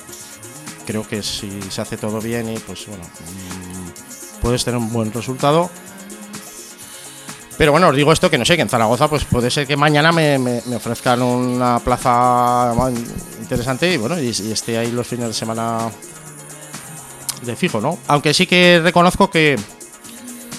creo 0.85 1.07
que 1.07 1.23
si 1.23 1.61
se 1.69 1.81
hace 1.81 1.97
todo 1.97 2.19
bien 2.19 2.49
y 2.53 2.59
pues 2.59 2.87
bueno, 2.87 3.03
mm, 3.03 4.41
puedes 4.41 4.63
tener 4.65 4.77
un 4.77 4.91
buen 4.91 5.11
resultado. 5.13 5.69
Pero 7.57 7.73
bueno, 7.73 7.89
os 7.89 7.95
digo 7.95 8.13
esto 8.13 8.29
que 8.29 8.37
no 8.37 8.45
sé, 8.45 8.55
que 8.55 8.61
en 8.61 8.69
Zaragoza 8.69 9.09
pues 9.09 9.25
puede 9.25 9.51
ser 9.51 9.67
que 9.67 9.75
mañana 9.75 10.11
me, 10.13 10.39
me- 10.39 10.61
ofrezcan 10.75 11.21
una 11.21 11.79
plaza 11.79 12.73
interesante 13.41 13.93
y 13.93 13.97
bueno, 13.97 14.17
y, 14.19 14.27
y 14.29 14.51
esté 14.51 14.77
ahí 14.77 14.91
los 14.91 15.05
fines 15.05 15.27
de 15.27 15.33
semana 15.33 15.89
de 17.43 17.55
fijo, 17.57 17.81
¿no? 17.81 17.97
Aunque 18.07 18.33
sí 18.33 18.47
que 18.47 18.79
reconozco 18.81 19.29
que 19.29 19.57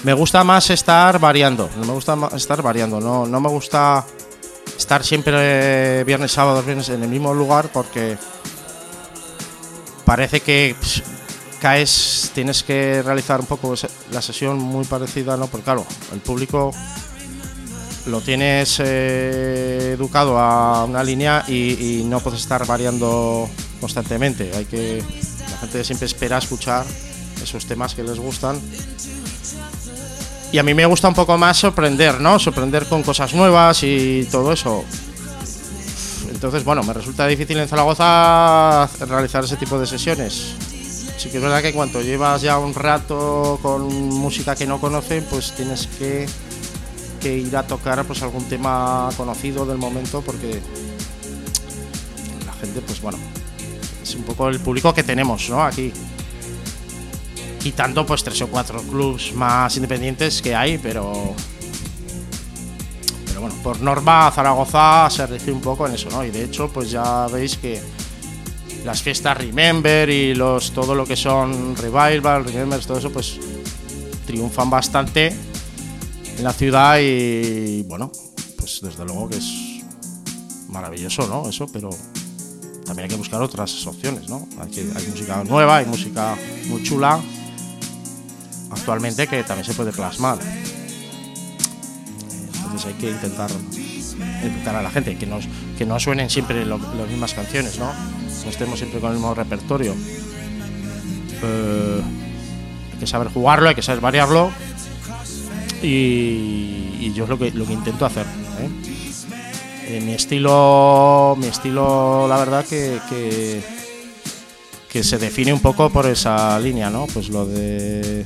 me 0.03 0.13
gusta 0.13 0.43
más 0.43 0.69
estar 0.69 1.17
variando, 1.19 1.69
no 1.77 1.85
me 1.85 1.93
gusta 1.93 2.15
estar 2.35 2.61
variando, 2.61 2.99
no, 2.99 3.25
no 3.25 3.39
me 3.39 3.49
gusta 3.49 4.05
estar 4.81 5.03
siempre 5.03 6.03
viernes, 6.03 6.31
sábado, 6.31 6.63
viernes 6.63 6.89
en 6.89 7.03
el 7.03 7.09
mismo 7.09 7.33
lugar 7.33 7.69
porque 7.71 8.17
parece 10.05 10.39
que 10.41 10.75
pss, 10.79 11.03
caes, 11.61 12.31
tienes 12.33 12.63
que 12.63 13.03
realizar 13.03 13.39
un 13.39 13.45
poco 13.45 13.75
la 14.11 14.21
sesión 14.21 14.57
muy 14.57 14.85
parecida, 14.85 15.37
¿no? 15.37 15.45
Porque 15.47 15.65
claro, 15.65 15.85
el 16.11 16.19
público 16.19 16.71
lo 18.07 18.21
tienes 18.21 18.79
eh, 18.79 19.91
educado 19.93 20.39
a 20.39 20.85
una 20.85 21.03
línea 21.03 21.45
y, 21.47 21.99
y 21.99 22.03
no 22.03 22.19
puedes 22.19 22.41
estar 22.41 22.65
variando 22.65 23.47
constantemente. 23.79 24.51
Hay 24.55 24.65
que 24.65 25.03
la 25.51 25.57
gente 25.59 25.83
siempre 25.83 26.07
espera 26.07 26.39
escuchar 26.39 26.85
esos 27.43 27.67
temas 27.67 27.93
que 27.93 28.03
les 28.03 28.17
gustan. 28.17 28.59
Y 30.51 30.57
a 30.57 30.63
mí 30.63 30.73
me 30.73 30.85
gusta 30.85 31.07
un 31.07 31.13
poco 31.13 31.37
más 31.37 31.57
sorprender, 31.57 32.19
¿no? 32.19 32.37
Sorprender 32.37 32.85
con 32.85 33.03
cosas 33.03 33.33
nuevas 33.33 33.83
y 33.83 34.27
todo 34.29 34.51
eso. 34.51 34.83
Entonces, 36.29 36.63
bueno, 36.63 36.83
me 36.83 36.91
resulta 36.93 37.25
difícil 37.27 37.57
en 37.59 37.67
Zaragoza 37.67 38.87
realizar 39.05 39.43
ese 39.43 39.55
tipo 39.55 39.79
de 39.79 39.87
sesiones. 39.87 40.55
Sí 41.17 41.29
que 41.29 41.37
es 41.37 41.43
verdad 41.43 41.61
que 41.61 41.69
en 41.69 41.75
cuanto 41.75 42.01
llevas 42.01 42.41
ya 42.41 42.57
un 42.57 42.73
rato 42.73 43.59
con 43.61 43.93
música 44.09 44.55
que 44.55 44.65
no 44.65 44.81
conocen, 44.81 45.23
pues 45.29 45.53
tienes 45.55 45.87
que, 45.87 46.25
que 47.21 47.37
ir 47.37 47.55
a 47.55 47.63
tocar 47.63 48.03
pues 48.05 48.21
algún 48.23 48.43
tema 48.45 49.09
conocido 49.15 49.65
del 49.65 49.77
momento 49.77 50.21
porque 50.21 50.59
la 52.45 52.53
gente, 52.53 52.81
pues 52.81 52.99
bueno, 53.01 53.19
es 54.01 54.15
un 54.15 54.23
poco 54.23 54.49
el 54.49 54.59
público 54.59 54.93
que 54.93 55.03
tenemos, 55.03 55.49
¿no? 55.49 55.63
Aquí. 55.63 55.93
Quitando 57.61 58.05
pues 58.05 58.23
tres 58.23 58.41
o 58.41 58.47
cuatro 58.47 58.81
clubs 58.81 59.33
más 59.33 59.75
independientes 59.75 60.41
que 60.41 60.55
hay, 60.55 60.77
pero 60.77 61.35
pero 63.27 63.41
bueno, 63.41 63.55
por 63.61 63.81
norma 63.81 64.31
Zaragoza 64.31 65.09
se 65.09 65.27
rige 65.27 65.51
un 65.51 65.61
poco 65.61 65.87
en 65.87 65.93
eso, 65.93 66.09
¿no? 66.09 66.23
Y 66.23 66.31
de 66.31 66.43
hecho, 66.43 66.69
pues 66.69 66.89
ya 66.89 67.27
veis 67.27 67.57
que 67.57 67.81
las 68.83 69.01
fiestas 69.03 69.37
Remember 69.37 70.09
y 70.09 70.33
los 70.33 70.71
todo 70.71 70.95
lo 70.95 71.05
que 71.05 71.15
son 71.15 71.75
Revival, 71.75 72.45
Remembers, 72.45 72.87
todo 72.87 72.97
eso, 72.97 73.11
pues 73.11 73.39
triunfan 74.25 74.69
bastante 74.69 75.27
en 76.37 76.43
la 76.43 76.53
ciudad 76.53 76.97
y 76.99 77.83
bueno, 77.83 78.11
pues 78.57 78.81
desde 78.81 79.05
luego 79.05 79.29
que 79.29 79.37
es 79.37 79.83
maravilloso, 80.69 81.27
¿no? 81.27 81.47
Eso, 81.47 81.67
pero 81.71 81.89
también 82.85 83.03
hay 83.03 83.09
que 83.09 83.17
buscar 83.17 83.41
otras 83.41 83.85
opciones, 83.85 84.29
¿no? 84.29 84.47
Hay 84.59 85.07
música 85.07 85.43
nueva, 85.43 85.77
hay 85.77 85.85
música 85.85 86.35
muy 86.67 86.81
chula 86.81 87.19
actualmente 88.71 89.27
que 89.27 89.43
también 89.43 89.65
se 89.65 89.73
puede 89.73 89.91
plasmar. 89.91 90.39
Entonces 92.55 92.85
hay 92.85 92.93
que 92.93 93.09
intentar 93.11 93.49
educar 94.43 94.75
a 94.75 94.81
la 94.81 94.89
gente, 94.89 95.17
que, 95.17 95.25
nos, 95.25 95.45
que 95.77 95.85
no 95.85 95.99
suenen 95.99 96.29
siempre 96.29 96.65
lo- 96.65 96.77
las 96.77 97.07
mismas 97.09 97.33
canciones, 97.33 97.77
¿no? 97.79 97.91
Estemos 98.49 98.79
siempre 98.79 98.99
con 98.99 99.09
el 99.11 99.17
mismo 99.17 99.33
repertorio. 99.33 99.93
Eh, 101.43 102.01
hay 102.93 102.99
que 102.99 103.07
saber 103.07 103.29
jugarlo, 103.29 103.69
hay 103.69 103.75
que 103.75 103.81
saber 103.81 104.01
variarlo. 104.01 104.51
Y, 105.83 107.11
yo 107.13 107.23
es 107.25 107.29
lo 107.29 107.37
que, 107.37 107.51
lo 107.51 107.65
que 107.65 107.73
intento 107.73 108.05
hacer. 108.05 108.25
¿eh? 108.25 108.69
Eh, 109.97 110.01
mi 110.01 110.13
estilo, 110.13 111.35
mi 111.37 111.47
estilo, 111.47 112.27
la 112.29 112.37
verdad 112.37 112.65
que, 112.65 112.99
que, 113.09 113.61
que 114.89 115.03
se 115.03 115.17
define 115.17 115.51
un 115.51 115.59
poco 115.59 115.89
por 115.89 116.05
esa 116.05 116.57
línea, 116.59 116.89
¿no? 116.89 117.07
Pues 117.07 117.29
lo 117.29 117.45
de 117.45 118.25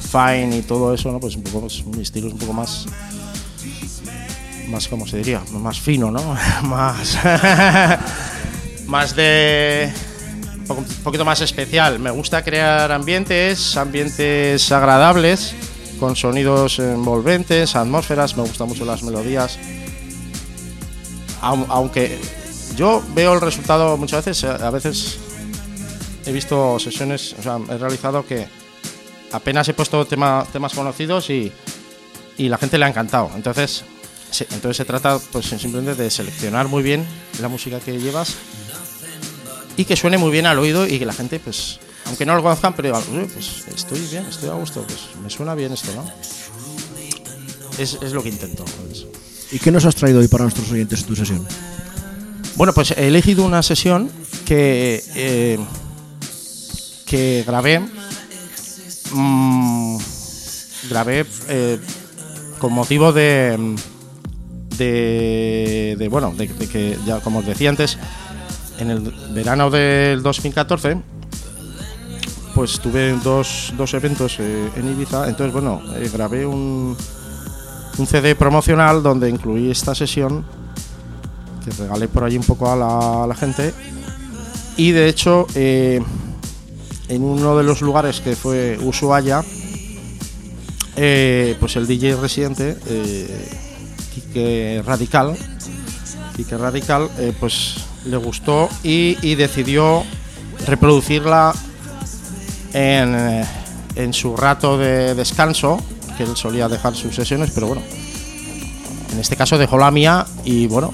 fine 0.00 0.56
y 0.58 0.62
todo 0.62 0.92
eso, 0.94 1.10
¿no? 1.12 1.20
Pues 1.20 1.36
un 1.36 1.42
poco, 1.42 1.60
pues, 1.62 1.84
mi 1.86 2.02
estilo 2.02 2.26
es 2.28 2.32
un 2.32 2.38
poco 2.38 2.52
más, 2.52 2.86
más, 4.68 4.88
¿cómo 4.88 5.06
se 5.06 5.18
diría? 5.18 5.42
Más 5.52 5.78
fino, 5.80 6.10
¿no? 6.10 6.36
más, 6.62 7.16
más 8.86 9.14
de, 9.16 9.92
un 10.68 10.84
poquito 11.04 11.24
más 11.24 11.40
especial. 11.40 11.98
Me 11.98 12.10
gusta 12.10 12.42
crear 12.42 12.90
ambientes, 12.92 13.76
ambientes 13.76 14.70
agradables, 14.72 15.54
con 16.00 16.14
sonidos 16.16 16.78
envolventes, 16.78 17.74
atmósferas. 17.76 18.36
Me 18.36 18.42
gustan 18.42 18.68
mucho 18.68 18.84
las 18.84 19.02
melodías. 19.02 19.58
Aun- 21.42 21.66
Aunque 21.68 22.18
yo 22.76 23.02
veo 23.14 23.34
el 23.34 23.40
resultado 23.40 23.96
muchas 23.96 24.24
veces, 24.24 24.44
a 24.44 24.70
veces 24.70 25.18
he 26.26 26.32
visto 26.32 26.78
sesiones, 26.80 27.34
o 27.38 27.42
sea, 27.42 27.58
he 27.70 27.78
realizado 27.78 28.26
que 28.26 28.46
apenas 29.32 29.68
he 29.68 29.74
puesto 29.74 30.04
tema- 30.06 30.46
temas 30.52 30.72
conocidos 30.74 31.30
y, 31.30 31.52
y 32.38 32.48
la 32.48 32.58
gente 32.58 32.78
le 32.78 32.84
ha 32.84 32.88
encantado. 32.88 33.30
Entonces, 33.34 33.84
se, 34.30 34.44
entonces 34.50 34.76
se 34.76 34.84
trata 34.84 35.18
pues 35.32 35.46
simplemente 35.46 35.94
de 36.00 36.10
seleccionar 36.10 36.68
muy 36.68 36.82
bien 36.82 37.04
la 37.40 37.48
música 37.48 37.80
que 37.80 37.98
llevas 37.98 38.34
y 39.76 39.84
que 39.84 39.96
suene 39.96 40.18
muy 40.18 40.30
bien 40.30 40.46
al 40.46 40.58
oído 40.58 40.86
y 40.86 40.98
que 40.98 41.06
la 41.06 41.12
gente, 41.12 41.38
pues, 41.40 41.78
aunque 42.06 42.24
no 42.24 42.34
lo 42.34 42.42
conozcan, 42.42 42.74
pero 42.74 42.88
digan, 42.96 43.02
"Uy, 43.18 43.26
pues 43.32 43.64
estoy 43.74 44.00
bien, 44.10 44.24
estoy 44.26 44.48
a 44.48 44.54
gusto, 44.54 44.82
pues 44.86 45.00
me 45.22 45.28
suena 45.30 45.54
bien 45.54 45.72
esto, 45.72 45.92
¿no? 45.94 46.04
Es, 47.78 47.98
es 48.00 48.12
lo 48.12 48.22
que 48.22 48.30
intento. 48.30 48.64
pues. 48.86 49.04
¿Y 49.52 49.58
qué 49.58 49.70
nos 49.70 49.84
has 49.84 49.94
traído 49.94 50.20
hoy 50.20 50.28
para 50.28 50.44
nuestros 50.44 50.70
oyentes 50.72 51.00
en 51.00 51.06
tu 51.06 51.14
sesión? 51.16 51.46
Bueno, 52.56 52.72
pues 52.72 52.92
he 52.92 53.06
elegido 53.08 53.44
una 53.44 53.62
sesión 53.62 54.10
que, 54.46 55.04
eh, 55.14 55.58
que 57.04 57.44
grabé. 57.46 57.82
Mm, 59.12 59.96
grabé 60.90 61.26
eh, 61.48 61.78
con 62.58 62.72
motivo 62.72 63.12
de. 63.12 63.76
De, 64.78 65.96
de, 65.98 66.08
bueno, 66.08 66.34
de, 66.36 66.48
de 66.48 66.68
que 66.68 66.98
ya 67.06 67.20
como 67.20 67.38
os 67.38 67.46
decía 67.46 67.70
antes, 67.70 67.96
en 68.78 68.90
el 68.90 69.00
verano 69.32 69.70
del 69.70 70.22
2014, 70.22 70.98
pues 72.54 72.80
tuve 72.80 73.12
dos, 73.22 73.72
dos 73.76 73.94
eventos 73.94 74.38
eh, 74.38 74.70
en 74.76 74.88
Ibiza. 74.90 75.28
Entonces, 75.28 75.52
bueno, 75.52 75.82
eh, 75.94 76.10
grabé 76.12 76.46
un, 76.46 76.96
un 77.98 78.06
CD 78.06 78.34
promocional 78.34 79.02
donde 79.02 79.28
incluí 79.28 79.70
esta 79.70 79.94
sesión 79.94 80.44
que 81.64 81.70
regalé 81.82 82.08
por 82.08 82.24
allí 82.24 82.36
un 82.36 82.44
poco 82.44 82.70
a 82.70 82.76
la, 82.76 83.24
a 83.24 83.26
la 83.26 83.34
gente. 83.34 83.74
Y 84.78 84.92
de 84.92 85.08
hecho, 85.08 85.46
eh, 85.54 86.02
en 87.08 87.22
uno 87.22 87.56
de 87.56 87.64
los 87.64 87.80
lugares 87.82 88.20
que 88.20 88.36
fue 88.36 88.78
Ushuaia, 88.82 89.44
eh, 90.96 91.56
pues 91.60 91.76
el 91.76 91.86
DJ 91.86 92.16
residente, 92.16 92.76
eh, 92.86 93.48
Quique 94.14 94.82
Radical, 94.84 95.36
Quique 96.36 96.56
Radical, 96.56 97.08
eh, 97.18 97.32
pues 97.38 97.76
le 98.06 98.16
gustó 98.16 98.68
y, 98.82 99.34
decidió 99.34 100.04
reproducirla 100.66 101.54
en, 102.72 103.14
eh, 103.14 103.44
en 103.96 104.12
su 104.12 104.36
rato 104.36 104.78
de 104.78 105.14
descanso, 105.14 105.78
que 106.16 106.24
él 106.24 106.36
solía 106.36 106.68
dejar 106.68 106.94
sus 106.94 107.14
sesiones, 107.14 107.50
pero 107.54 107.68
bueno, 107.68 107.82
en 109.12 109.18
este 109.18 109.36
caso 109.36 109.58
dejó 109.58 109.78
la 109.78 109.90
mía 109.90 110.26
y 110.44 110.66
bueno, 110.66 110.92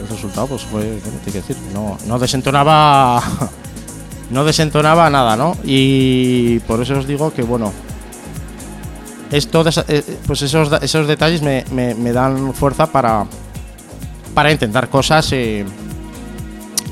el 0.00 0.08
resultado 0.08 0.46
pues 0.46 0.62
fue, 0.62 1.00
que 1.24 1.30
decir, 1.30 1.56
no, 1.74 1.98
no 2.06 2.18
desentonaba 2.18 3.22
no 4.30 4.44
desentonaba 4.44 5.08
nada, 5.10 5.36
¿no? 5.36 5.56
Y 5.64 6.58
por 6.60 6.80
eso 6.82 6.98
os 6.98 7.06
digo 7.06 7.32
que 7.32 7.42
bueno, 7.42 7.72
esto, 9.30 9.66
esa- 9.68 9.84
eh, 9.88 10.02
pues 10.26 10.42
esos, 10.42 10.70
esos 10.82 11.06
detalles 11.06 11.42
me, 11.42 11.64
me- 11.72 11.94
me 11.94 12.12
dan 12.12 12.54
fuerza 12.54 12.86
para, 12.86 13.26
para 14.34 14.50
intentar 14.52 14.88
cosas 14.88 15.30
eh, 15.32 15.64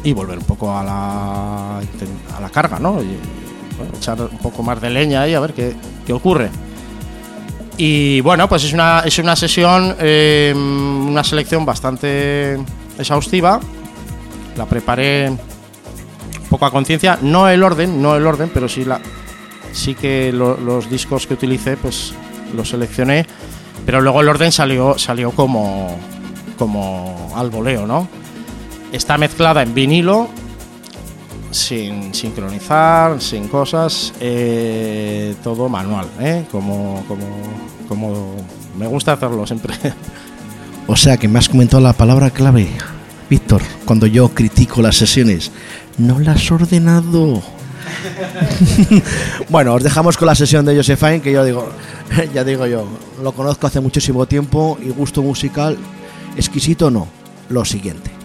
y 0.05 0.13
volver 0.13 0.39
un 0.39 0.45
poco 0.45 0.77
a 0.77 0.85
la, 0.85 1.79
a 1.79 2.41
la 2.41 2.49
carga, 2.51 2.79
¿no? 2.79 3.03
Y, 3.03 3.17
echar 3.99 4.19
un 4.23 4.39
poco 4.39 4.63
más 4.63 4.81
de 4.81 4.89
leña 4.89 5.21
ahí 5.23 5.35
a 5.35 5.41
ver 5.41 5.53
qué, 5.53 5.75
qué 6.07 6.13
ocurre. 6.15 6.49
Y 7.77 8.23
bueno, 8.23 8.49
pues 8.49 8.65
es 8.65 8.73
una, 8.73 9.01
es 9.05 9.19
una 9.19 9.37
sesión, 9.37 9.95
eh, 10.01 10.55
una 10.57 11.23
selección 11.23 11.67
bastante 11.67 12.59
exhaustiva. 12.99 13.61
La 14.57 14.65
preparé 14.65 15.31
poco 16.59 16.71
conciencia, 16.73 17.19
no 17.23 17.49
el 17.49 17.63
orden, 17.63 18.01
no 18.03 18.17
el 18.17 18.27
orden, 18.27 18.51
pero 18.53 18.69
sí 18.69 18.85
la, 18.85 19.01
sí 19.73 19.95
que 19.95 20.33
lo- 20.33 20.57
los 20.57 20.89
discos 20.91 21.27
que 21.27 21.35
utilicé, 21.35 21.77
pues 21.77 22.13
los 22.55 22.69
seleccioné, 22.71 23.27
pero 23.85 24.01
luego 24.01 24.21
el 24.21 24.29
orden 24.29 24.53
salió, 24.53 24.99
salió 24.99 25.31
como, 25.33 25.97
como 26.59 27.33
al 27.37 27.51
voleo, 27.51 27.87
¿no? 27.87 28.09
Está 28.93 29.19
mezclada 29.19 29.63
en 29.63 29.75
vinilo, 29.75 30.29
sin 31.51 32.15
sincronizar, 32.15 33.21
sin 33.21 33.49
cosas, 33.49 34.13
eh, 34.21 35.35
todo 35.43 35.69
manual, 35.69 36.07
¿eh? 36.21 36.45
Como, 36.51 37.05
como, 37.09 37.25
como 37.89 38.35
me 38.79 38.87
gusta 38.87 39.13
hacerlo 39.13 39.47
siempre. 39.47 39.75
O 40.89 40.97
sea 40.97 41.17
que 41.17 41.27
me 41.29 41.39
has 41.39 41.49
comentado 41.49 41.83
la 41.83 41.93
palabra 41.95 42.31
clave, 42.31 42.69
Víctor, 43.29 43.61
cuando 43.85 44.07
yo 44.07 44.29
critico 44.29 44.83
las 44.83 44.97
sesiones. 44.97 45.51
No 45.99 46.19
las 46.19 46.37
has 46.37 46.53
ordenado. 46.53 47.43
bueno, 49.49 49.75
os 49.75 49.83
dejamos 49.83 50.17
con 50.17 50.27
la 50.27 50.35
sesión 50.35 50.65
de 50.67 50.77
Josephine, 50.77 51.21
que 51.21 51.33
yo 51.33 51.45
digo, 51.45 51.69
ya 52.35 52.45
digo 52.45 52.67
yo, 52.67 52.87
lo 53.23 53.33
conozco 53.33 53.67
hace 53.67 53.81
muchísimo 53.81 54.27
tiempo 54.27 54.79
y 54.83 54.91
gusto 54.91 55.23
musical 55.23 55.77
exquisito 56.37 56.91
no. 56.91 57.09
Lo 57.49 57.65
siguiente. 57.65 58.16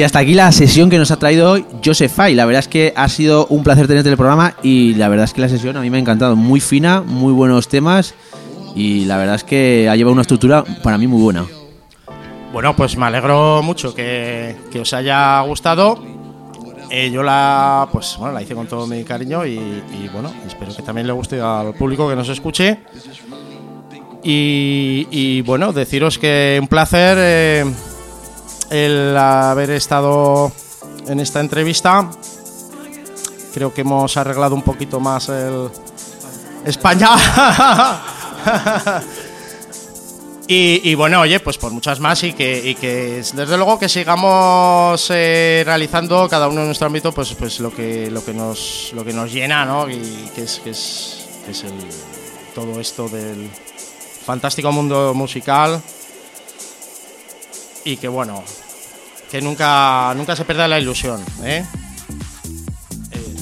Y 0.00 0.02
hasta 0.02 0.20
aquí 0.20 0.32
la 0.32 0.50
sesión 0.50 0.88
que 0.88 0.96
nos 0.96 1.10
ha 1.10 1.18
traído 1.18 1.50
hoy 1.50 1.66
Joseph 1.84 2.10
Fay. 2.10 2.34
La 2.34 2.46
verdad 2.46 2.60
es 2.60 2.68
que 2.68 2.94
ha 2.96 3.06
sido 3.10 3.46
un 3.48 3.62
placer 3.62 3.86
tenerte 3.86 4.08
en 4.08 4.12
el 4.14 4.16
programa 4.16 4.54
y 4.62 4.94
la 4.94 5.10
verdad 5.10 5.24
es 5.24 5.34
que 5.34 5.42
la 5.42 5.48
sesión 5.50 5.76
a 5.76 5.82
mí 5.82 5.90
me 5.90 5.98
ha 5.98 6.00
encantado. 6.00 6.36
Muy 6.36 6.58
fina, 6.58 7.02
muy 7.02 7.34
buenos 7.34 7.68
temas 7.68 8.14
y 8.74 9.04
la 9.04 9.18
verdad 9.18 9.34
es 9.34 9.44
que 9.44 9.90
ha 9.90 9.96
llevado 9.96 10.14
una 10.14 10.22
estructura 10.22 10.64
para 10.82 10.96
mí 10.96 11.06
muy 11.06 11.20
buena. 11.20 11.44
Bueno, 12.50 12.74
pues 12.74 12.96
me 12.96 13.04
alegro 13.04 13.62
mucho 13.62 13.94
que, 13.94 14.56
os 14.80 14.90
haya 14.94 15.38
gustado. 15.42 16.02
Eh, 16.90 17.10
yo 17.12 17.22
la, 17.22 17.86
pues, 17.92 18.16
bueno, 18.18 18.32
la 18.32 18.40
hice 18.40 18.54
con 18.54 18.66
todo 18.66 18.86
mi 18.86 19.04
cariño 19.04 19.44
y, 19.44 19.82
bueno, 20.14 20.32
espero 20.46 20.74
que 20.74 20.80
también 20.80 21.08
le 21.08 21.12
guste 21.12 21.42
al 21.42 21.74
público 21.74 22.08
que 22.08 22.16
nos 22.16 22.30
escuche. 22.30 22.78
Y, 24.24 25.06
y, 25.10 25.42
bueno, 25.42 25.74
deciros 25.74 26.18
que 26.18 26.58
un 26.58 26.68
placer 26.68 27.18
eh, 27.20 27.64
el 28.70 29.16
haber 29.16 29.70
estado 29.70 30.52
en 31.06 31.20
esta 31.20 31.40
entrevista. 31.40 32.08
Creo 33.52 33.74
que 33.74 33.80
hemos 33.80 34.16
arreglado 34.16 34.54
un 34.54 34.62
poquito 34.62 35.00
más 35.00 35.28
el 35.28 35.68
España. 36.64 37.10
Y, 40.52 40.96
bueno, 40.96 41.20
oye, 41.20 41.38
pues 41.38 41.58
por 41.58 41.70
muchas 41.70 42.00
más 42.00 42.24
y 42.24 42.32
que, 42.32 43.22
desde 43.34 43.56
luego 43.56 43.78
que 43.78 43.88
sigamos 43.88 45.06
eh, 45.10 45.62
realizando 45.64 46.28
cada 46.28 46.48
uno 46.48 46.62
en 46.62 46.66
nuestro 46.66 46.88
ámbito, 46.88 47.12
pues, 47.12 47.34
pues 47.34 47.60
lo 47.60 47.72
que 47.72 48.10
lo 48.10 48.24
que 48.24 48.34
nos 48.34 48.90
lo 48.92 49.04
que 49.04 49.12
nos 49.12 49.32
llena, 49.32 49.64
¿no? 49.64 49.88
Y 49.88 50.28
que 50.34 50.42
es 50.42 50.58
que 50.58 50.70
es, 50.70 51.28
que 51.44 51.52
es 51.52 51.62
el, 51.62 51.74
todo 52.52 52.80
esto 52.80 53.08
del 53.08 53.48
fantástico 54.26 54.72
mundo 54.72 55.14
musical 55.14 55.80
y 57.84 57.96
que 57.96 58.08
bueno, 58.08 58.42
que 59.30 59.40
nunca 59.40 60.12
nunca 60.16 60.34
se 60.36 60.44
pierda 60.44 60.68
la 60.68 60.78
ilusión, 60.80 61.20
¿eh? 61.44 61.64
Eh, 63.12 63.34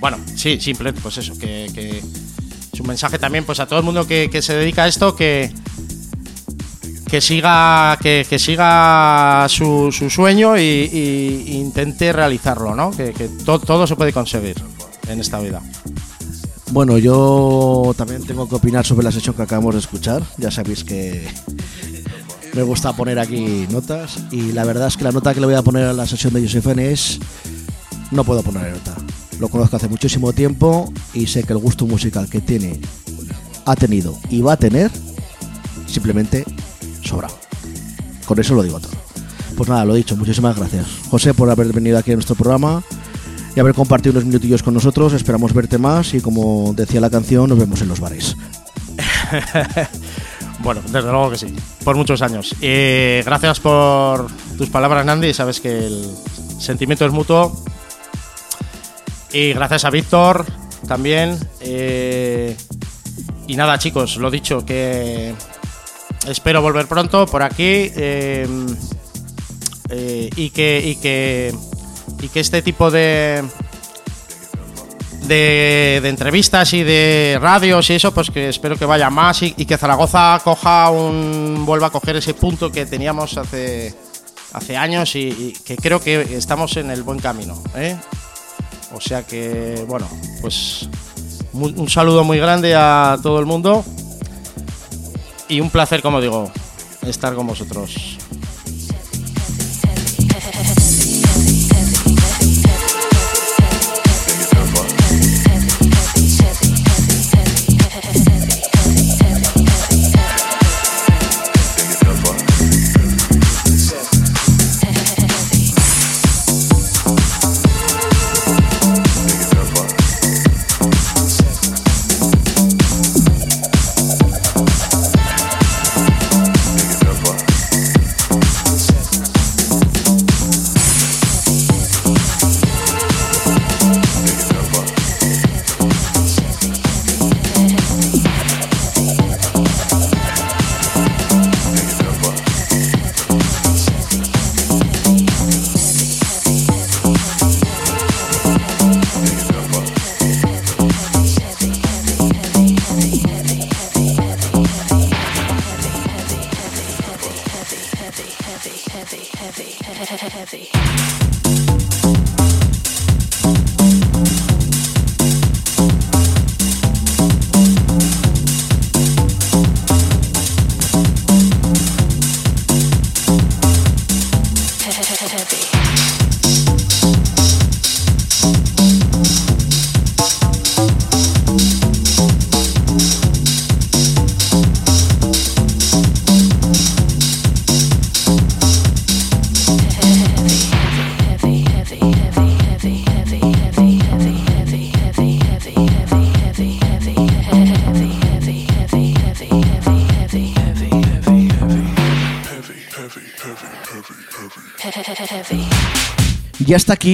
bueno, 0.00 0.18
sí, 0.34 0.60
simple, 0.60 0.92
pues 0.92 1.18
eso, 1.18 1.36
que, 1.38 1.70
que 1.74 1.98
es 2.72 2.80
un 2.80 2.86
mensaje 2.86 3.18
también 3.18 3.44
pues 3.44 3.60
a 3.60 3.66
todo 3.66 3.78
el 3.78 3.84
mundo 3.84 4.06
que, 4.06 4.28
que 4.30 4.42
se 4.42 4.54
dedica 4.54 4.84
a 4.84 4.88
esto 4.88 5.14
que 5.14 5.52
que 7.10 7.20
siga 7.20 7.98
que, 8.00 8.26
que 8.28 8.38
siga 8.38 9.46
su, 9.50 9.92
su 9.92 10.08
sueño 10.08 10.56
y, 10.56 10.62
y- 10.62 11.52
intente 11.56 12.10
realizarlo, 12.10 12.74
¿no? 12.74 12.90
Que, 12.90 13.12
que 13.12 13.28
to- 13.28 13.58
todo 13.58 13.86
se 13.86 13.96
puede 13.96 14.14
conseguir 14.14 14.56
en 15.08 15.20
esta 15.20 15.38
vida. 15.38 15.60
Bueno, 16.70 16.96
yo 16.96 17.92
también 17.98 18.24
tengo 18.24 18.48
que 18.48 18.54
opinar 18.54 18.86
sobre 18.86 19.04
la 19.04 19.12
sesión 19.12 19.34
que 19.36 19.42
acabamos 19.42 19.74
de 19.74 19.80
escuchar. 19.80 20.22
Ya 20.38 20.50
sabéis 20.50 20.84
que 20.84 21.28
me 22.54 22.62
gusta 22.62 22.92
poner 22.92 23.18
aquí 23.18 23.66
notas 23.70 24.18
y 24.30 24.52
la 24.52 24.64
verdad 24.64 24.88
es 24.88 24.96
que 24.96 25.04
la 25.04 25.12
nota 25.12 25.32
que 25.32 25.40
le 25.40 25.46
voy 25.46 25.54
a 25.54 25.62
poner 25.62 25.84
a 25.84 25.92
la 25.92 26.06
sesión 26.06 26.34
de 26.34 26.42
Josephine 26.42 26.92
es 26.92 27.18
no 28.10 28.24
puedo 28.24 28.42
poner 28.42 28.72
nota. 28.72 28.94
Lo 29.40 29.48
conozco 29.48 29.76
hace 29.76 29.88
muchísimo 29.88 30.32
tiempo 30.32 30.92
y 31.14 31.26
sé 31.26 31.44
que 31.44 31.52
el 31.52 31.58
gusto 31.58 31.86
musical 31.86 32.28
que 32.28 32.40
tiene, 32.40 32.78
ha 33.64 33.74
tenido 33.74 34.18
y 34.28 34.42
va 34.42 34.52
a 34.52 34.56
tener 34.56 34.90
simplemente 35.86 36.44
sobra. 37.02 37.28
Con 38.26 38.38
eso 38.38 38.54
lo 38.54 38.62
digo 38.62 38.80
todo. 38.80 38.92
Pues 39.56 39.68
nada, 39.68 39.84
lo 39.84 39.94
dicho, 39.94 40.16
muchísimas 40.16 40.56
gracias. 40.56 40.86
José 41.10 41.34
por 41.34 41.50
haber 41.50 41.72
venido 41.72 41.98
aquí 41.98 42.12
a 42.12 42.14
nuestro 42.14 42.34
programa 42.34 42.82
y 43.54 43.60
haber 43.60 43.74
compartido 43.74 44.12
unos 44.12 44.24
minutillos 44.24 44.62
con 44.62 44.74
nosotros. 44.74 45.12
Esperamos 45.12 45.52
verte 45.54 45.78
más 45.78 46.14
y 46.14 46.20
como 46.20 46.74
decía 46.74 47.00
la 47.00 47.10
canción, 47.10 47.48
nos 47.48 47.58
vemos 47.58 47.80
en 47.80 47.88
los 47.88 48.00
bares. 48.00 48.36
Bueno, 50.62 50.80
desde 50.86 51.10
luego 51.10 51.30
que 51.30 51.38
sí, 51.38 51.54
por 51.82 51.96
muchos 51.96 52.22
años. 52.22 52.54
Eh, 52.60 53.22
gracias 53.24 53.60
por 53.60 54.26
tus 54.56 54.68
palabras, 54.70 55.04
Nandi. 55.04 55.34
Sabes 55.34 55.60
que 55.60 55.86
el 55.86 56.10
sentimiento 56.58 57.04
es 57.04 57.12
mutuo. 57.12 57.52
Y 59.32 59.52
gracias 59.52 59.84
a 59.84 59.90
Víctor 59.90 60.44
también. 60.86 61.38
Eh, 61.60 62.56
y 63.46 63.56
nada, 63.56 63.78
chicos, 63.78 64.16
lo 64.16 64.30
dicho, 64.30 64.64
que 64.64 65.34
espero 66.28 66.62
volver 66.62 66.86
pronto 66.86 67.26
por 67.26 67.42
aquí. 67.42 67.90
eh, 67.96 68.46
y 70.36 70.50
que. 70.50 70.82
Y 70.84 70.96
que. 70.96 71.54
Y 72.20 72.28
que 72.28 72.40
este 72.40 72.62
tipo 72.62 72.90
de. 72.90 73.42
De, 75.26 76.00
entrevistas 76.04 76.72
y 76.72 76.82
de 76.82 77.38
radios 77.40 77.88
y 77.90 77.94
eso, 77.94 78.12
pues 78.12 78.30
que 78.30 78.48
espero 78.48 78.76
que 78.76 78.84
vaya 78.84 79.08
más 79.08 79.42
y, 79.42 79.52
que 79.52 79.78
Zaragoza 79.78 80.40
coja 80.42 80.90
un. 80.90 81.64
vuelva 81.64 81.88
a 81.88 81.90
coger 81.90 82.16
ese 82.16 82.34
punto 82.34 82.70
que 82.70 82.86
teníamos 82.86 83.36
hace. 83.38 83.94
hace 84.52 84.76
años 84.76 85.14
y, 85.16 85.54
que 85.64 85.76
creo 85.76 86.00
que 86.00 86.36
estamos 86.36 86.76
en 86.76 86.90
el 86.90 87.02
buen 87.02 87.18
camino. 87.18 87.62
¿eh? 87.76 87.96
O 88.94 89.00
sea 89.00 89.22
que, 89.22 89.84
bueno, 89.88 90.08
pues 90.40 90.88
un 91.52 91.88
saludo 91.88 92.24
muy 92.24 92.38
grande 92.38 92.74
a 92.74 93.18
todo 93.22 93.38
el 93.38 93.46
mundo 93.46 93.84
y 95.52 95.60
un 95.60 95.68
placer, 95.68 96.00
como 96.00 96.20
digo, 96.20 96.50
estar 97.06 97.34
con 97.34 97.46
vosotros. 97.46 98.11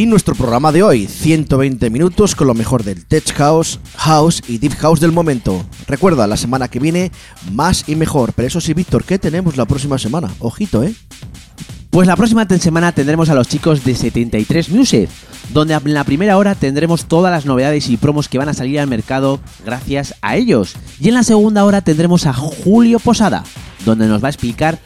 Nuestro 0.09 0.35
programa 0.35 0.73
de 0.73 0.83
hoy, 0.83 1.07
120 1.07 1.91
minutos 1.91 2.35
con 2.35 2.47
lo 2.47 2.55
mejor 2.55 2.83
del 2.83 3.05
Tech 3.05 3.33
House, 3.35 3.79
House 3.97 4.43
y 4.49 4.59
Deep 4.59 4.75
House 4.77 5.01
del 5.01 5.13
momento. 5.13 5.65
Recuerda, 5.87 6.27
la 6.27 6.37
semana 6.37 6.69
que 6.69 6.79
viene 6.79 7.13
más 7.53 7.89
y 7.89 7.97
mejor, 7.97 8.33
pero 8.33 8.49
eso 8.49 8.61
sí, 8.61 8.75
Víctor, 8.75 9.05
¿qué 9.05 9.19
tenemos 9.19 9.57
la 9.57 9.67
próxima 9.67 9.99
semana? 9.99 10.31
Ojito, 10.39 10.83
¿eh? 10.83 10.95
Pues 11.91 12.07
la 12.07 12.17
próxima 12.17 12.47
semana 12.59 12.93
tendremos 12.93 13.29
a 13.29 13.35
los 13.35 13.49
chicos 13.49 13.85
de 13.85 13.95
73 13.95 14.69
Music, 14.71 15.09
donde 15.53 15.75
en 15.75 15.95
la 15.95 16.05
primera 16.05 16.37
hora 16.37 16.55
tendremos 16.55 17.07
todas 17.07 17.33
las 17.33 17.47
novedades 17.47 17.89
y 17.89 17.97
promos 17.97 18.29
que 18.29 18.39
van 18.39 18.49
a 18.49 18.55
salir 18.55 18.79
al 18.81 18.89
mercado 18.89 19.41
gracias 19.65 20.15
a 20.23 20.37
ellos. 20.37 20.75
Y 21.01 21.09
en 21.09 21.15
la 21.15 21.23
segunda 21.23 21.65
hora 21.65 21.81
tendremos 21.81 22.27
a 22.27 22.33
Julio 22.33 22.99
Posada, 22.99 23.45
donde 23.85 24.07
nos 24.07 24.23
va 24.23 24.29
a 24.29 24.31
explicar 24.31 24.79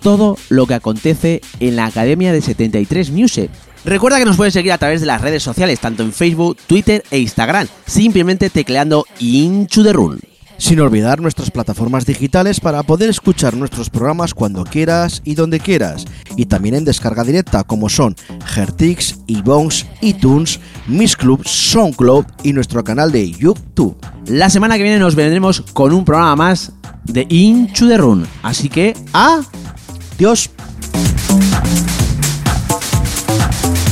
todo 0.00 0.36
lo 0.48 0.66
que 0.66 0.74
acontece 0.74 1.40
en 1.60 1.76
la 1.76 1.86
Academia 1.86 2.32
de 2.32 2.40
73 2.40 3.10
Music. 3.10 3.50
Recuerda 3.88 4.18
que 4.18 4.26
nos 4.26 4.36
puedes 4.36 4.52
seguir 4.52 4.70
a 4.72 4.76
través 4.76 5.00
de 5.00 5.06
las 5.06 5.22
redes 5.22 5.42
sociales, 5.42 5.80
tanto 5.80 6.02
en 6.02 6.12
Facebook, 6.12 6.58
Twitter 6.66 7.02
e 7.10 7.20
Instagram, 7.20 7.66
simplemente 7.86 8.50
tecleando 8.50 9.06
Into 9.18 9.82
the 9.82 9.94
Run. 9.94 10.20
Sin 10.58 10.78
olvidar 10.80 11.22
nuestras 11.22 11.50
plataformas 11.50 12.04
digitales 12.04 12.60
para 12.60 12.82
poder 12.82 13.08
escuchar 13.08 13.56
nuestros 13.56 13.88
programas 13.88 14.34
cuando 14.34 14.64
quieras 14.64 15.22
y 15.24 15.36
donde 15.36 15.58
quieras. 15.58 16.04
Y 16.36 16.44
también 16.44 16.74
en 16.74 16.84
descarga 16.84 17.24
directa 17.24 17.64
como 17.64 17.88
son 17.88 18.14
Gertix, 18.44 19.20
iBones, 19.26 19.86
iTunes, 20.02 20.60
Miss 20.86 21.16
Club, 21.16 21.42
SoundCloud 21.46 22.26
y 22.42 22.52
nuestro 22.52 22.84
canal 22.84 23.10
de 23.10 23.30
YouTube. 23.30 23.96
La 24.26 24.50
semana 24.50 24.76
que 24.76 24.82
viene 24.82 24.98
nos 24.98 25.14
vendremos 25.14 25.62
con 25.72 25.94
un 25.94 26.04
programa 26.04 26.36
más 26.36 26.72
de 27.04 27.26
Into 27.30 27.88
the 27.88 27.96
Run. 27.96 28.26
Así 28.42 28.68
que, 28.68 28.94
¡adiós! 29.14 30.50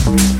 Thank 0.07 0.21
you. 0.21 0.36